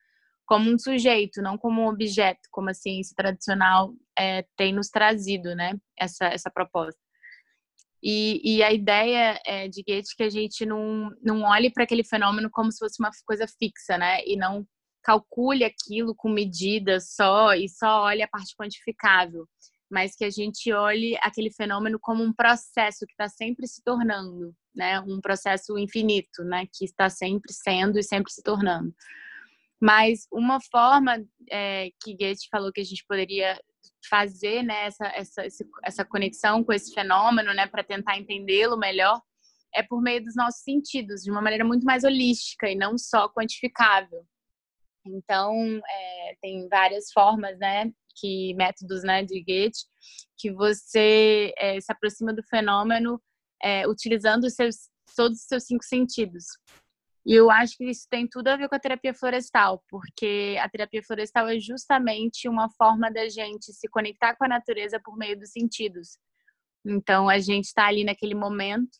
como 0.47 0.71
um 0.71 0.79
sujeito, 0.79 1.41
não 1.41 1.57
como 1.57 1.81
um 1.81 1.87
objeto, 1.87 2.39
como 2.51 2.69
a 2.69 2.73
ciência 2.73 3.13
tradicional 3.15 3.93
é, 4.17 4.45
tem 4.55 4.73
nos 4.73 4.89
trazido, 4.89 5.53
né, 5.53 5.73
essa, 5.99 6.25
essa 6.25 6.49
proposta. 6.49 6.99
E, 8.01 8.57
e 8.57 8.63
a 8.63 8.71
ideia 8.71 9.39
é, 9.45 9.67
de 9.67 9.83
Goethe 9.83 10.15
que 10.15 10.23
a 10.23 10.29
gente 10.29 10.65
não, 10.65 11.11
não 11.21 11.41
olhe 11.43 11.69
para 11.71 11.83
aquele 11.83 12.03
fenômeno 12.03 12.49
como 12.49 12.71
se 12.71 12.79
fosse 12.79 12.99
uma 12.99 13.11
coisa 13.25 13.45
fixa, 13.59 13.97
né, 13.97 14.23
e 14.25 14.37
não 14.37 14.65
calcule 15.03 15.63
aquilo 15.63 16.15
com 16.15 16.29
medidas 16.29 17.13
só 17.13 17.53
e 17.53 17.67
só 17.69 18.03
olhe 18.03 18.21
a 18.21 18.27
parte 18.27 18.55
quantificável 18.57 19.47
mas 19.89 20.15
que 20.15 20.25
a 20.25 20.29
gente 20.29 20.71
olhe 20.73 21.17
aquele 21.21 21.51
fenômeno 21.51 21.97
como 21.99 22.23
um 22.23 22.33
processo 22.33 23.05
que 23.05 23.13
está 23.13 23.29
sempre 23.29 23.65
se 23.67 23.81
tornando, 23.81 24.53
né? 24.75 24.99
Um 25.01 25.21
processo 25.21 25.77
infinito, 25.77 26.43
né? 26.43 26.67
Que 26.73 26.83
está 26.83 27.09
sempre 27.09 27.53
sendo 27.53 27.97
e 27.97 28.03
sempre 28.03 28.31
se 28.31 28.43
tornando. 28.43 28.93
Mas 29.79 30.27
uma 30.31 30.59
forma 30.59 31.23
é, 31.51 31.89
que 32.01 32.15
Goethe 32.15 32.47
falou 32.49 32.71
que 32.71 32.81
a 32.81 32.83
gente 32.83 33.05
poderia 33.07 33.59
fazer, 34.09 34.63
né? 34.63 34.85
Essa, 34.85 35.07
essa, 35.07 35.43
essa 35.83 36.05
conexão 36.05 36.63
com 36.63 36.73
esse 36.73 36.93
fenômeno, 36.93 37.53
né? 37.53 37.67
Para 37.67 37.83
tentar 37.83 38.17
entendê-lo 38.17 38.77
melhor, 38.77 39.21
é 39.75 39.83
por 39.83 40.01
meio 40.01 40.23
dos 40.23 40.35
nossos 40.35 40.63
sentidos, 40.63 41.21
de 41.21 41.31
uma 41.31 41.41
maneira 41.41 41.63
muito 41.63 41.85
mais 41.85 42.03
holística 42.03 42.69
e 42.69 42.75
não 42.75 42.97
só 42.97 43.29
quantificável. 43.29 44.25
Então, 45.05 45.53
é, 45.89 46.35
tem 46.41 46.67
várias 46.67 47.11
formas, 47.11 47.57
né? 47.59 47.91
que 48.19 48.53
métodos 48.55 49.03
né, 49.03 49.23
de 49.23 49.39
Goethe, 49.43 49.85
que 50.37 50.51
você 50.51 51.53
é, 51.57 51.79
se 51.79 51.91
aproxima 51.91 52.33
do 52.33 52.43
fenômeno 52.43 53.21
é, 53.61 53.87
utilizando 53.87 54.45
os 54.45 54.53
seus, 54.53 54.89
todos 55.15 55.39
os 55.39 55.45
seus 55.45 55.63
cinco 55.65 55.83
sentidos. 55.83 56.45
E 57.27 57.33
eu 57.33 57.51
acho 57.51 57.75
que 57.75 57.83
isso 57.83 58.07
tem 58.09 58.25
tudo 58.25 58.47
a 58.47 58.55
ver 58.55 58.69
com 58.69 58.75
a 58.75 58.79
terapia 58.79 59.13
florestal, 59.13 59.83
porque 59.89 60.55
a 60.61 60.69
terapia 60.69 61.03
florestal 61.03 61.49
é 61.49 61.59
justamente 61.59 62.47
uma 62.47 62.69
forma 62.69 63.11
da 63.11 63.27
gente 63.27 63.73
se 63.73 63.85
conectar 63.89 64.33
com 64.37 64.45
a 64.45 64.47
natureza 64.47 64.97
por 65.03 65.17
meio 65.17 65.37
dos 65.37 65.51
sentidos. 65.51 66.17
Então, 66.85 67.27
a 67.27 67.37
gente 67.37 67.65
está 67.65 67.87
ali 67.87 68.05
naquele 68.05 68.33
momento, 68.33 68.97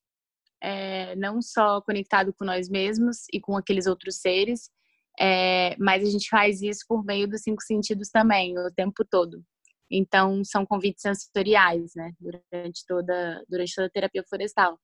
é, 0.62 1.16
não 1.16 1.42
só 1.42 1.80
conectado 1.80 2.34
com 2.34 2.44
nós 2.44 2.68
mesmos 2.68 3.20
e 3.32 3.40
com 3.40 3.56
aqueles 3.56 3.88
outros 3.88 4.18
seres, 4.18 4.70
é, 5.18 5.78
mas 5.80 6.06
a 6.06 6.12
gente 6.12 6.28
faz 6.28 6.62
isso 6.62 6.84
por 6.86 7.06
meio 7.06 7.30
dos 7.30 7.44
cinco 7.44 7.62
sentidos 7.62 8.10
também, 8.10 8.60
o 8.60 8.70
tempo 8.76 9.06
todo. 9.10 9.42
Então, 9.90 10.44
são 10.44 10.66
convites 10.66 11.02
sensoriais, 11.02 11.94
né, 11.96 12.12
durante 12.20 12.86
toda, 12.86 13.46
durante 13.48 13.74
toda 13.74 13.88
a 13.88 13.92
terapia 13.92 14.24
florestal. 14.28 14.78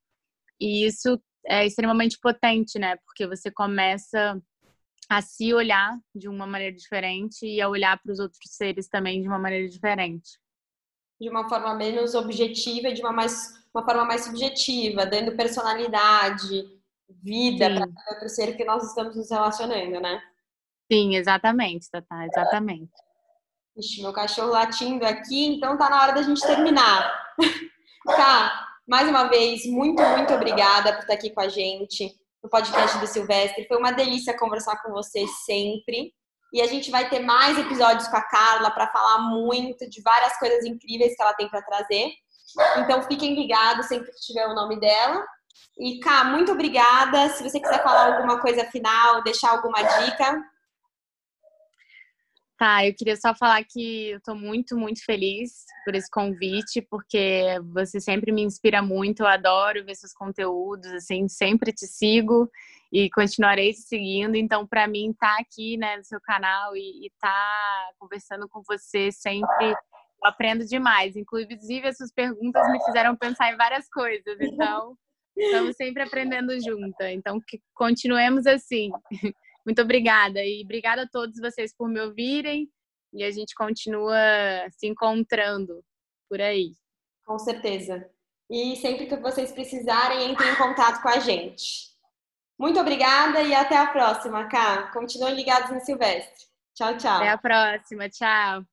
E 0.61 0.85
isso 0.85 1.21
é 1.45 1.65
extremamente 1.65 2.19
potente, 2.19 2.79
né, 2.79 2.97
porque 3.05 3.27
você 3.27 3.51
começa 3.51 4.41
a 5.09 5.21
se 5.21 5.53
olhar 5.53 5.97
de 6.15 6.27
uma 6.27 6.47
maneira 6.47 6.75
diferente 6.75 7.45
e 7.45 7.61
a 7.61 7.69
olhar 7.69 7.99
para 8.01 8.11
os 8.11 8.19
outros 8.19 8.39
seres 8.45 8.87
também 8.87 9.21
de 9.21 9.27
uma 9.27 9.39
maneira 9.39 9.67
diferente. 9.67 10.39
De 11.19 11.29
uma 11.29 11.47
forma 11.47 11.73
menos 11.75 12.15
objetiva 12.15 12.89
e 12.89 12.93
de 12.93 13.01
uma, 13.01 13.11
mais, 13.11 13.53
uma 13.73 13.83
forma 13.83 14.05
mais 14.05 14.23
subjetiva, 14.25 15.05
dando 15.05 15.35
personalidade, 15.35 16.65
vida 17.21 17.69
para 17.69 18.13
outro 18.13 18.29
ser 18.29 18.55
que 18.55 18.65
nós 18.65 18.83
estamos 18.83 19.15
nos 19.15 19.29
relacionando, 19.29 19.99
né? 19.99 20.21
Sim, 20.91 21.15
exatamente, 21.15 21.89
Tatá, 21.89 22.25
exatamente. 22.25 22.91
Ixi, 23.77 24.01
meu 24.01 24.13
cachorro 24.13 24.51
latindo 24.51 25.05
aqui, 25.05 25.47
então 25.47 25.77
tá 25.77 25.89
na 25.89 26.01
hora 26.01 26.13
da 26.13 26.21
gente 26.21 26.41
terminar. 26.41 27.33
tá, 28.05 28.72
mais 28.87 29.07
uma 29.07 29.25
vez, 29.25 29.65
muito, 29.65 30.01
muito 30.01 30.33
obrigada 30.33 30.93
por 30.93 31.01
estar 31.01 31.13
aqui 31.13 31.29
com 31.29 31.41
a 31.41 31.47
gente 31.47 32.13
no 32.43 32.49
podcast 32.49 32.97
do 32.99 33.07
Silvestre. 33.07 33.67
Foi 33.67 33.77
uma 33.77 33.91
delícia 33.91 34.37
conversar 34.37 34.81
com 34.81 34.91
você 34.91 35.25
sempre. 35.45 36.13
E 36.51 36.61
a 36.61 36.67
gente 36.67 36.91
vai 36.91 37.09
ter 37.09 37.19
mais 37.19 37.57
episódios 37.57 38.07
com 38.07 38.17
a 38.17 38.21
Carla 38.21 38.69
para 38.69 38.91
falar 38.91 39.19
muito 39.29 39.89
de 39.89 40.01
várias 40.03 40.37
coisas 40.37 40.65
incríveis 40.65 41.15
que 41.15 41.21
ela 41.21 41.33
tem 41.33 41.49
para 41.49 41.63
trazer. 41.63 42.11
Então 42.77 43.01
fiquem 43.03 43.33
ligados 43.33 43.87
sempre 43.87 44.11
que 44.11 44.19
tiver 44.19 44.45
o 44.47 44.53
nome 44.53 44.79
dela. 44.79 45.25
E 45.79 45.99
Cá, 45.99 46.25
muito 46.25 46.51
obrigada. 46.51 47.29
Se 47.29 47.43
você 47.43 47.59
quiser 47.59 47.81
falar 47.81 48.15
alguma 48.15 48.39
coisa 48.39 48.65
final, 48.65 49.23
deixar 49.23 49.51
alguma 49.51 49.81
dica. 49.81 50.43
Tá, 52.63 52.87
eu 52.87 52.95
queria 52.95 53.17
só 53.17 53.35
falar 53.35 53.61
que 53.65 54.11
eu 54.11 54.21
tô 54.21 54.33
muito, 54.33 54.77
muito 54.77 55.03
feliz 55.03 55.65
por 55.83 55.93
esse 55.95 56.09
convite, 56.09 56.81
porque 56.89 57.59
você 57.73 57.99
sempre 57.99 58.31
me 58.31 58.41
inspira 58.41 58.81
muito, 58.81 59.19
eu 59.19 59.27
adoro 59.27 59.83
ver 59.83 59.93
seus 59.95 60.13
conteúdos, 60.13 60.89
assim, 60.93 61.27
sempre 61.27 61.73
te 61.73 61.85
sigo 61.85 62.49
e 62.89 63.09
continuarei 63.09 63.73
te 63.73 63.81
seguindo. 63.81 64.37
Então, 64.37 64.65
para 64.65 64.87
mim, 64.87 65.11
estar 65.11 65.35
tá 65.35 65.41
aqui, 65.41 65.75
né, 65.75 65.97
no 65.97 66.05
seu 66.05 66.21
canal 66.21 66.73
e 66.73 67.07
estar 67.07 67.27
tá 67.27 67.89
conversando 67.99 68.47
com 68.47 68.61
você 68.65 69.11
sempre, 69.11 69.71
eu 69.71 69.75
aprendo 70.23 70.65
demais. 70.65 71.17
Inclusive, 71.17 71.85
essas 71.85 72.13
perguntas 72.13 72.65
me 72.71 72.81
fizeram 72.85 73.13
pensar 73.13 73.51
em 73.51 73.57
várias 73.57 73.89
coisas, 73.89 74.39
então, 74.39 74.95
estamos 75.35 75.75
sempre 75.75 76.03
aprendendo 76.03 76.57
juntas. 76.61 77.11
Então, 77.11 77.41
que 77.45 77.59
continuemos 77.73 78.47
assim. 78.47 78.89
Muito 79.65 79.81
obrigada 79.81 80.43
e 80.43 80.61
obrigada 80.63 81.03
a 81.03 81.07
todos 81.07 81.39
vocês 81.39 81.73
por 81.75 81.87
me 81.87 82.01
ouvirem 82.01 82.69
e 83.13 83.23
a 83.23 83.31
gente 83.31 83.53
continua 83.55 84.17
se 84.71 84.87
encontrando 84.87 85.83
por 86.29 86.41
aí. 86.41 86.73
Com 87.25 87.39
certeza. 87.39 88.09
E 88.49 88.75
sempre 88.75 89.05
que 89.05 89.15
vocês 89.15 89.51
precisarem, 89.51 90.31
entrem 90.31 90.51
em 90.51 90.55
contato 90.55 91.01
com 91.01 91.09
a 91.09 91.19
gente. 91.19 91.93
Muito 92.57 92.79
obrigada 92.79 93.41
e 93.41 93.53
até 93.53 93.77
a 93.77 93.87
próxima, 93.87 94.47
Cá. 94.47 94.91
Continuem 94.91 95.35
ligados 95.35 95.71
no 95.71 95.79
Silvestre. 95.79 96.45
Tchau, 96.75 96.97
tchau. 96.97 97.17
Até 97.17 97.29
a 97.29 97.37
próxima. 97.37 98.09
Tchau. 98.09 98.72